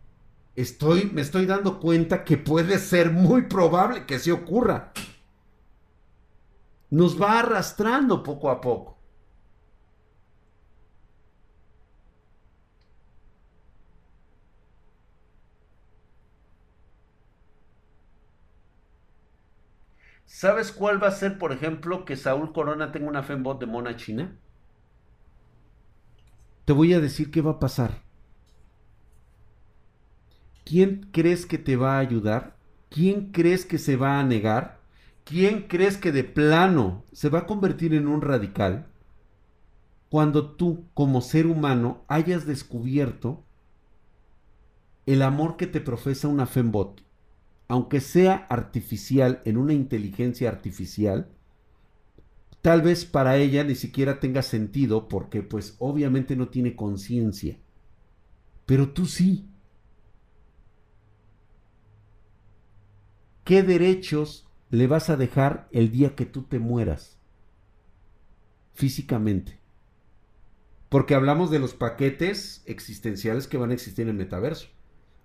estoy, 0.57 1.11
me 1.13 1.23
estoy 1.23 1.47
dando 1.47 1.81
cuenta 1.81 2.25
que 2.25 2.37
puede 2.37 2.79
ser 2.79 3.11
muy 3.11 3.43
probable 3.43 4.07
que 4.07 4.19
se 4.19 4.33
ocurra. 4.33 4.93
Nos 6.91 7.21
va 7.21 7.41
arrastrando 7.41 8.23
poco 8.23 8.51
a 8.51 8.61
poco. 8.61 8.98
¿Sabes 20.29 20.73
cuál 20.73 21.03
va 21.03 21.09
a 21.09 21.13
ser, 21.13 21.39
por 21.39 21.53
ejemplo, 21.53 22.05
que 22.05 22.15
Saúl 22.15 22.53
Corona 22.53 22.93
tenga 22.93 23.09
una 23.09 23.23
fembot 23.23 23.59
de 23.59 23.65
mona 23.65 23.97
china? 23.97 24.37
Te 26.67 26.75
voy 26.75 26.93
a 26.93 27.01
decir 27.01 27.31
qué 27.31 27.41
va 27.41 27.53
a 27.53 27.59
pasar. 27.59 28.03
¿Quién 30.67 31.09
crees 31.13 31.47
que 31.47 31.57
te 31.57 31.77
va 31.77 31.97
a 31.97 32.01
ayudar? 32.01 32.59
¿Quién 32.91 33.33
crees 33.33 33.65
que 33.65 33.79
se 33.79 33.97
va 33.97 34.21
a 34.21 34.23
negar? 34.23 34.81
¿Quién 35.25 35.63
crees 35.67 35.97
que 35.97 36.13
de 36.13 36.25
plano 36.25 37.05
se 37.11 37.31
va 37.31 37.41
a 37.41 37.47
convertir 37.47 37.95
en 37.95 38.07
un 38.07 38.21
radical? 38.21 38.87
Cuando 40.11 40.51
tú, 40.51 40.85
como 40.93 41.23
ser 41.23 41.47
humano, 41.47 42.05
hayas 42.07 42.45
descubierto 42.45 43.45
el 45.07 45.23
amor 45.23 45.57
que 45.57 45.67
te 45.67 45.81
profesa 45.81 46.29
una 46.29 46.45
fembot 46.45 47.08
aunque 47.69 48.01
sea 48.01 48.47
artificial, 48.49 49.43
en 49.45 49.59
una 49.59 49.75
inteligencia 49.75 50.49
artificial, 50.49 51.29
tal 52.63 52.81
vez 52.81 53.05
para 53.05 53.37
ella 53.37 53.63
ni 53.63 53.75
siquiera 53.75 54.21
tenga 54.21 54.43
sentido 54.43 55.07
porque 55.07 55.43
pues 55.43 55.77
obviamente 55.79 56.35
no 56.35 56.49
tiene 56.49 56.75
conciencia. 56.75 57.59
Pero 58.65 58.91
tú 58.91 59.05
sí. 59.05 59.47
¿Qué 63.45 63.63
derechos 63.63 64.47
le 64.71 64.87
vas 64.87 65.11
a 65.11 65.17
dejar 65.17 65.69
el 65.71 65.91
día 65.91 66.15
que 66.15 66.27
tú 66.27 66.43
te 66.43 66.59
mueras? 66.59 67.19
Físicamente. 68.73 69.59
Porque 70.89 71.15
hablamos 71.15 71.51
de 71.51 71.59
los 71.59 71.75
paquetes 71.75 72.63
existenciales 72.65 73.47
que 73.47 73.59
van 73.59 73.71
a 73.71 73.75
existir 73.75 74.05
en 74.05 74.11
el 74.11 74.17
metaverso 74.17 74.69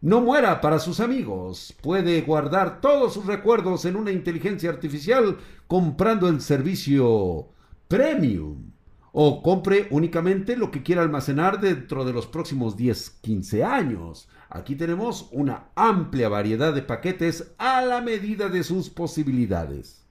no 0.04 0.20
muera 0.20 0.60
para 0.60 0.80
sus 0.80 1.00
amigos. 1.00 1.74
Puede 1.82 2.22
guardar 2.24 2.82
todos 2.82 3.14
sus 3.14 3.26
recuerdos 3.26 3.86
en 3.86 3.96
una 3.96 4.12
inteligencia 4.12 4.70
artificial 4.70 5.38
comprando 5.66 6.28
el 6.28 6.42
servicio 6.42 7.48
Premium. 7.88 8.74
O 9.14 9.42
compre 9.42 9.88
únicamente 9.92 10.58
lo 10.58 10.72
que 10.72 10.84
quiera 10.84 11.04
almacenar 11.04 11.62
dentro 11.62 12.04
de 12.04 12.12
los 12.12 12.28
próximos 12.28 12.76
10-15 12.76 13.64
años. 13.64 14.28
Aquí 14.50 14.76
tenemos 14.76 15.30
una 15.32 15.70
amplia 15.74 16.28
variedad 16.28 16.74
de 16.74 16.82
paquetes 16.82 17.54
a 17.58 17.82
la 17.82 18.02
medida 18.02 18.50
de 18.50 18.64
sus 18.64 18.90
posibilidades. 18.90 20.06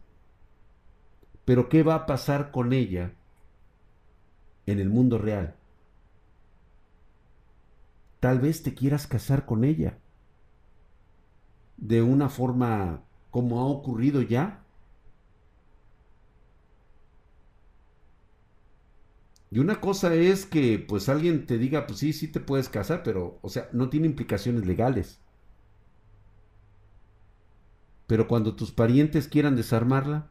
Pero 1.44 1.68
¿qué 1.68 1.82
va 1.82 1.96
a 1.96 2.06
pasar 2.06 2.50
con 2.50 2.72
ella 2.72 3.12
en 4.64 4.78
el 4.78 4.88
mundo 4.88 5.18
real? 5.18 5.54
Tal 8.22 8.38
vez 8.38 8.62
te 8.62 8.72
quieras 8.72 9.08
casar 9.08 9.46
con 9.46 9.64
ella. 9.64 9.98
De 11.76 12.00
una 12.02 12.28
forma 12.30 13.02
como 13.32 13.60
ha 13.60 13.66
ocurrido 13.66 14.22
ya. 14.22 14.64
Y 19.52 19.58
una 19.60 19.80
cosa 19.80 20.14
es 20.14 20.46
que 20.46 20.78
pues 20.78 21.08
alguien 21.08 21.46
te 21.46 21.58
diga, 21.58 21.86
pues 21.86 21.98
sí, 22.00 22.12
sí 22.12 22.28
te 22.28 22.40
puedes 22.40 22.68
casar, 22.68 23.02
pero, 23.04 23.38
o 23.42 23.48
sea, 23.48 23.68
no 23.72 23.88
tiene 23.88 24.06
implicaciones 24.06 24.66
legales. 24.66 25.20
Pero 28.06 28.28
cuando 28.28 28.54
tus 28.54 28.70
parientes 28.70 29.26
quieran 29.26 29.56
desarmarla, 29.56 30.30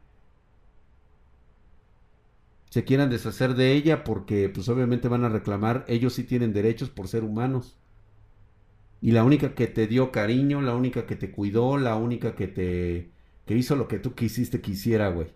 se 2.70 2.84
quieran 2.84 3.08
deshacer 3.10 3.54
de 3.54 3.72
ella 3.72 4.02
porque 4.02 4.48
pues 4.48 4.68
obviamente 4.68 5.06
van 5.06 5.24
a 5.24 5.28
reclamar, 5.28 5.84
ellos 5.86 6.14
sí 6.14 6.24
tienen 6.24 6.52
derechos 6.52 6.90
por 6.90 7.06
ser 7.06 7.22
humanos 7.22 7.76
y 9.02 9.10
la 9.10 9.24
única 9.24 9.54
que 9.54 9.66
te 9.66 9.88
dio 9.88 10.12
cariño, 10.12 10.62
la 10.62 10.76
única 10.76 11.06
que 11.06 11.16
te 11.16 11.32
cuidó, 11.32 11.76
la 11.76 11.96
única 11.96 12.36
que 12.36 12.46
te 12.46 13.10
que 13.44 13.56
hizo 13.56 13.74
lo 13.74 13.88
que 13.88 13.98
tú 13.98 14.14
quisiste 14.14 14.60
que 14.60 14.70
hiciera, 14.70 15.08
güey. 15.08 15.34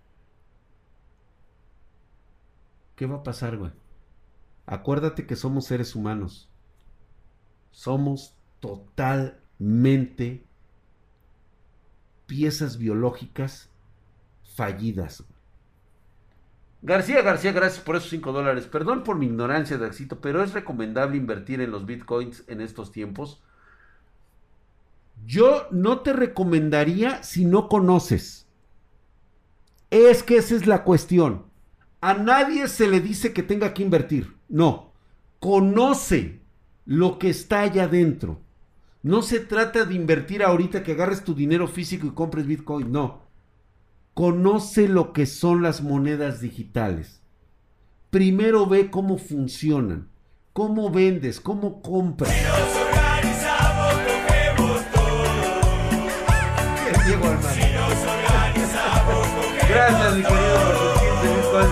¿Qué 2.94 3.06
va 3.06 3.16
a 3.16 3.22
pasar, 3.24 3.56
güey? 3.56 3.72
Acuérdate 4.66 5.26
que 5.26 5.34
somos 5.34 5.66
seres 5.66 5.96
humanos. 5.96 6.48
Somos 7.72 8.36
totalmente 8.60 10.44
piezas 12.26 12.78
biológicas 12.78 13.68
fallidas. 14.54 15.24
García 16.82 17.20
García, 17.22 17.50
gracias 17.50 17.82
por 17.82 17.96
esos 17.96 18.10
5 18.10 18.30
dólares. 18.30 18.66
Perdón 18.68 19.02
por 19.02 19.18
mi 19.18 19.26
ignorancia, 19.26 19.76
Daxito, 19.76 20.20
pero 20.20 20.44
es 20.44 20.52
recomendable 20.52 21.16
invertir 21.16 21.60
en 21.60 21.72
los 21.72 21.84
bitcoins 21.84 22.44
en 22.46 22.60
estos 22.60 22.92
tiempos. 22.92 23.42
Yo 25.24 25.66
no 25.70 26.00
te 26.00 26.12
recomendaría 26.12 27.22
si 27.22 27.44
no 27.44 27.68
conoces. 27.68 28.46
Es 29.90 30.22
que 30.22 30.36
esa 30.36 30.54
es 30.54 30.66
la 30.66 30.84
cuestión. 30.84 31.46
A 32.00 32.14
nadie 32.14 32.68
se 32.68 32.88
le 32.88 33.00
dice 33.00 33.32
que 33.32 33.42
tenga 33.42 33.74
que 33.74 33.82
invertir. 33.82 34.36
No. 34.48 34.92
Conoce 35.40 36.40
lo 36.84 37.18
que 37.18 37.30
está 37.30 37.62
allá 37.62 37.84
adentro. 37.84 38.40
No 39.02 39.22
se 39.22 39.40
trata 39.40 39.84
de 39.84 39.94
invertir 39.94 40.42
ahorita 40.42 40.82
que 40.82 40.92
agarres 40.92 41.24
tu 41.24 41.34
dinero 41.34 41.68
físico 41.68 42.06
y 42.06 42.10
compres 42.10 42.46
Bitcoin. 42.46 42.90
No. 42.92 43.22
Conoce 44.14 44.88
lo 44.88 45.12
que 45.12 45.26
son 45.26 45.62
las 45.62 45.82
monedas 45.82 46.40
digitales. 46.40 47.20
Primero 48.10 48.66
ve 48.66 48.90
cómo 48.90 49.18
funcionan. 49.18 50.08
Cómo 50.52 50.90
vendes, 50.90 51.40
cómo 51.40 51.82
compras. 51.82 52.32
Gracias, 59.68 60.16
mi 60.16 60.22
querido 60.22 60.56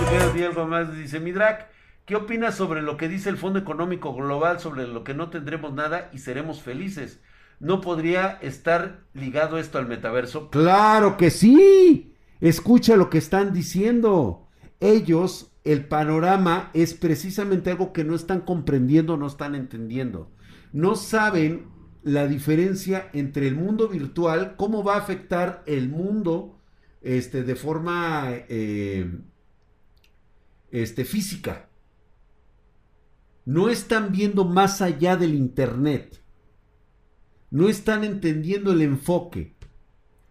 15 0.09 0.33
mil 0.33 0.43
algo 0.43 0.67
más. 0.67 0.95
Dice, 0.95 1.19
Midrak, 1.19 1.69
¿qué 2.05 2.15
opinas 2.15 2.55
sobre 2.55 2.81
lo 2.81 2.97
que 2.97 3.07
dice 3.07 3.29
el 3.29 3.37
Fondo 3.37 3.59
Económico 3.59 4.13
Global 4.13 4.59
sobre 4.59 4.87
lo 4.87 5.03
que 5.03 5.13
no 5.13 5.29
tendremos 5.29 5.73
nada 5.73 6.09
y 6.13 6.19
seremos 6.19 6.61
felices? 6.61 7.21
¿No 7.59 7.79
podría 7.79 8.37
estar 8.41 9.05
ligado 9.13 9.57
esto 9.57 9.77
al 9.77 9.87
metaverso? 9.87 10.49
Claro 10.49 11.15
que 11.15 11.29
sí. 11.31 12.13
Escucha 12.41 12.97
lo 12.97 13.09
que 13.09 13.17
están 13.17 13.53
diciendo. 13.53 14.47
Ellos, 14.81 15.53
el 15.63 15.85
panorama 15.85 16.71
es 16.73 16.93
precisamente 16.93 17.71
algo 17.71 17.93
que 17.93 18.03
no 18.03 18.13
están 18.15 18.41
comprendiendo, 18.41 19.15
no 19.15 19.27
están 19.27 19.55
entendiendo. 19.55 20.31
No 20.73 20.95
saben 20.95 21.67
la 22.03 22.27
diferencia 22.27 23.09
entre 23.13 23.47
el 23.47 23.55
mundo 23.55 23.87
virtual, 23.87 24.55
cómo 24.57 24.83
va 24.83 24.95
a 24.95 24.99
afectar 24.99 25.63
el 25.65 25.89
mundo 25.89 26.54
este, 27.05 27.43
de 27.43 27.55
forma 27.55 28.31
eh, 28.49 29.07
este, 30.71 31.05
física. 31.05 31.69
No 33.45 33.69
están 33.69 34.11
viendo 34.11 34.43
más 34.43 34.81
allá 34.81 35.15
del 35.15 35.35
Internet. 35.35 36.19
No 37.51 37.69
están 37.69 38.03
entendiendo 38.03 38.71
el 38.71 38.81
enfoque. 38.81 39.55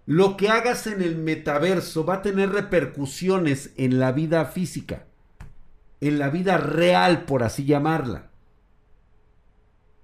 Lo 0.05 0.37
que 0.37 0.49
hagas 0.49 0.89
en 0.89 1.01
el 1.01 1.17
metaverso 1.17 2.05
va 2.05 2.15
a 2.15 2.23
tener 2.23 2.51
repercusiones 2.51 3.73
en 3.77 4.01
la 4.01 4.11
vida 4.11 4.45
física, 4.45 5.07
en 6.01 6.19
la 6.19 6.29
vida 6.29 6.59
real, 6.59 7.25
por 7.25 7.45
así 7.45 7.65
llamarla. 7.65 8.33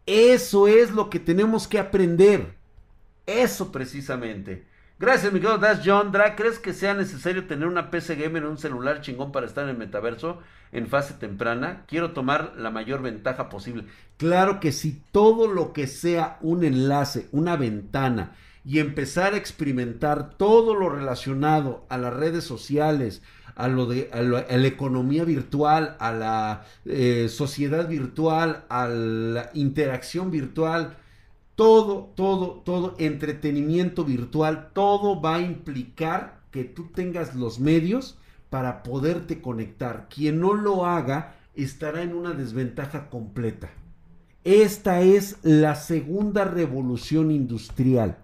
Eso 0.07 0.69
es 0.69 0.93
lo 0.93 1.11
que 1.11 1.19
tenemos 1.19 1.67
que 1.67 1.81
aprender. 1.81 2.55
Eso 3.27 3.73
precisamente. 3.73 4.70
Gracias, 5.01 5.33
mi 5.33 5.41
querido 5.41 5.57
Das 5.57 5.81
John. 5.83 6.13
Dra, 6.13 6.37
¿crees 6.37 6.59
que 6.59 6.75
sea 6.75 6.93
necesario 6.93 7.47
tener 7.47 7.67
una 7.67 7.91
PC 7.91 8.17
gamer 8.17 8.43
en 8.43 8.51
un 8.51 8.59
celular 8.59 9.01
chingón 9.01 9.33
para 9.33 9.47
estar 9.47 9.65
en 9.65 9.71
el 9.71 9.79
metaverso 9.79 10.41
en 10.73 10.89
fase 10.89 11.15
temprana? 11.15 11.85
Quiero 11.89 12.11
tomar 12.11 12.53
la 12.59 12.71
mayor 12.71 13.01
ventaja 13.01 13.49
posible. 13.49 13.87
Claro 14.19 14.61
que 14.61 14.73
sí, 14.73 15.03
todo 15.11 15.47
lo 15.51 15.73
que 15.73 15.87
sea 15.87 16.37
un 16.43 16.65
enlace, 16.65 17.29
una 17.33 17.57
ventana 17.57 18.37
y 18.63 18.79
empezar 18.79 19.33
a 19.33 19.39
experimentar 19.39 20.35
todo 20.37 20.75
lo 20.75 20.91
relacionado 20.91 21.87
a 21.89 21.97
las 21.97 22.13
redes 22.13 22.45
sociales, 22.45 23.23
a 23.55 23.69
lo 23.69 23.87
de 23.87 24.11
a, 24.13 24.21
la 24.21 24.67
economía 24.67 25.25
virtual, 25.25 25.97
a 25.99 26.13
la 26.13 26.67
eh, 26.85 27.29
sociedad 27.31 27.89
virtual, 27.89 28.65
a 28.69 28.87
la 28.87 29.49
interacción 29.55 30.31
virtual, 30.31 30.99
todo, 31.55 32.13
todo, 32.15 32.63
todo, 32.65 32.95
entretenimiento 32.99 34.05
virtual, 34.05 34.71
todo 34.73 35.21
va 35.21 35.37
a 35.37 35.41
implicar 35.43 36.41
que 36.51 36.65
tú 36.65 36.87
tengas 36.87 37.35
los 37.35 37.61
medios 37.61 38.19
para 38.49 38.83
poderte 38.83 39.41
conectar. 39.41 40.09
Quien 40.09 40.41
no 40.41 40.55
lo 40.55 40.87
haga 40.87 41.37
estará 41.55 42.03
en 42.03 42.15
una 42.15 42.33
desventaja 42.33 43.09
completa. 43.11 43.71
Esta 44.45 45.03
es 45.03 45.39
la 45.43 45.75
segunda 45.75 46.45
revolución 46.45 47.31
industrial. 47.31 48.19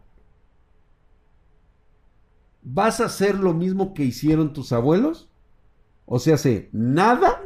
¿Vas 2.62 3.00
a 3.00 3.04
hacer 3.04 3.38
lo 3.38 3.54
mismo 3.54 3.94
que 3.94 4.04
hicieron 4.04 4.52
tus 4.52 4.72
abuelos? 4.72 5.28
O 6.06 6.18
sea, 6.18 6.38
sé, 6.38 6.68
nada. 6.72 7.42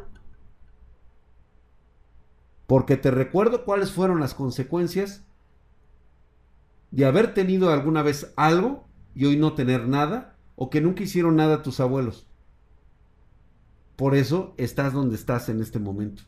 Porque 2.66 2.96
te 2.96 3.10
recuerdo 3.10 3.64
cuáles 3.64 3.90
fueron 3.90 4.20
las 4.20 4.34
consecuencias 4.34 5.24
de 6.91 7.05
haber 7.05 7.34
tenido 7.34 7.70
alguna 7.70 8.03
vez 8.03 8.32
algo 8.36 8.88
y 9.14 9.26
hoy 9.26 9.36
no 9.36 9.55
tener 9.55 9.88
nada, 9.88 10.36
o 10.57 10.70
que 10.70 10.80
nunca 10.80 11.03
hicieron 11.03 11.36
nada 11.36 11.62
tus 11.62 11.80
abuelos. 11.80 12.26
Por 13.97 14.14
eso 14.14 14.55
estás 14.57 14.93
donde 14.93 15.16
estás 15.16 15.49
en 15.49 15.61
este 15.61 15.78
momento. 15.78 16.22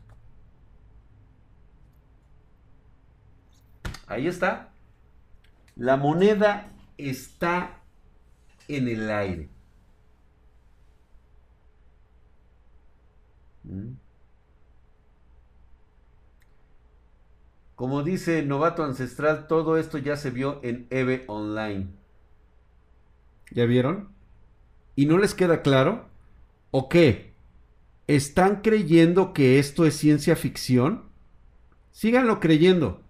Ahí 4.07 4.27
está. 4.27 4.73
La 5.75 5.97
moneda 5.97 6.71
está 6.99 7.81
en 8.69 8.89
el 8.89 9.11
aire. 9.11 9.49
¿Mm? 13.65 14.01
Como 17.83 18.05
dice 18.05 18.45
Novato 18.45 18.85
Ancestral, 18.85 19.49
todo 19.49 19.76
esto 19.76 19.99
ya 19.99 20.14
se 20.14 20.30
vio 20.30 20.61
en 20.62 20.87
EVE 20.91 21.24
Online. 21.26 21.89
¿Ya 23.51 23.64
vieron? 23.64 24.11
¿Y 24.95 25.07
no 25.07 25.18
les 25.18 25.35
queda 25.35 25.62
claro? 25.62 26.09
¿O 26.70 26.89
qué? 26.89 27.33
¿Están 28.07 28.61
creyendo 28.61 29.33
que 29.33 29.59
esto 29.59 29.85
es 29.85 29.97
ciencia 29.97 30.37
ficción? 30.37 31.07
Síganlo 31.91 32.39
creyendo. 32.39 33.03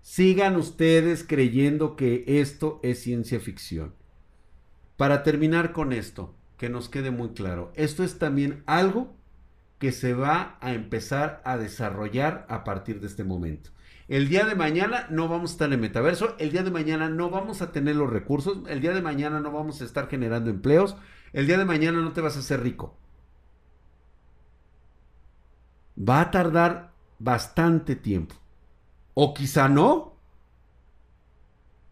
Sigan 0.00 0.56
ustedes 0.56 1.22
creyendo 1.22 1.94
que 1.94 2.24
esto 2.26 2.80
es 2.82 2.98
ciencia 2.98 3.40
ficción. 3.40 3.94
Para 4.96 5.22
terminar 5.22 5.72
con 5.72 5.92
esto, 5.92 6.34
que 6.56 6.70
nos 6.70 6.88
quede 6.88 7.10
muy 7.10 7.34
claro, 7.34 7.70
esto 7.74 8.02
es 8.04 8.18
también 8.18 8.62
algo 8.64 9.14
que 9.78 9.92
se 9.92 10.14
va 10.14 10.56
a 10.62 10.72
empezar 10.72 11.42
a 11.44 11.58
desarrollar 11.58 12.46
a 12.48 12.64
partir 12.64 12.98
de 12.98 13.08
este 13.08 13.22
momento. 13.22 13.70
El 14.12 14.28
día 14.28 14.44
de 14.44 14.54
mañana 14.54 15.06
no 15.08 15.26
vamos 15.26 15.48
a 15.48 15.54
estar 15.54 15.72
en 15.72 15.80
metaverso, 15.80 16.36
el 16.38 16.52
día 16.52 16.62
de 16.62 16.70
mañana 16.70 17.08
no 17.08 17.30
vamos 17.30 17.62
a 17.62 17.72
tener 17.72 17.96
los 17.96 18.10
recursos, 18.10 18.58
el 18.68 18.82
día 18.82 18.92
de 18.92 19.00
mañana 19.00 19.40
no 19.40 19.50
vamos 19.50 19.80
a 19.80 19.86
estar 19.86 20.06
generando 20.06 20.50
empleos, 20.50 20.96
el 21.32 21.46
día 21.46 21.56
de 21.56 21.64
mañana 21.64 21.98
no 22.02 22.12
te 22.12 22.20
vas 22.20 22.36
a 22.36 22.40
hacer 22.40 22.62
rico. 22.62 22.94
Va 25.96 26.20
a 26.20 26.30
tardar 26.30 26.92
bastante 27.18 27.96
tiempo. 27.96 28.34
O 29.14 29.32
quizá 29.32 29.70
no. 29.70 30.12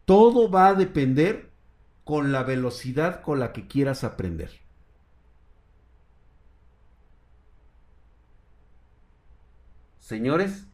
Todo 0.05 0.51
va 0.51 0.69
a 0.69 0.75
depender 0.75 1.51
con 2.05 2.33
la 2.33 2.43
velocidad 2.43 3.23
con 3.23 3.41
la 3.41 3.55
que 3.55 3.67
quieras 3.67 4.05
aprender. 4.05 4.61
Señores, 10.01 10.67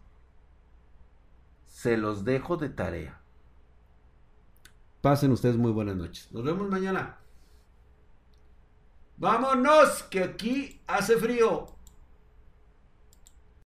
se 1.87 1.97
los 1.97 2.24
dejo 2.24 2.57
de 2.57 2.68
tarea. 2.68 3.20
Pasen 5.03 5.30
ustedes 5.30 5.57
muy 5.57 5.70
buenas 5.70 5.95
noches. 5.95 6.32
Nos 6.32 6.43
vemos 6.43 6.68
mañana. 6.68 7.20
Vámonos, 9.16 10.03
que 10.03 10.24
aquí 10.24 10.80
hace 10.89 11.16
frío. 11.16 11.76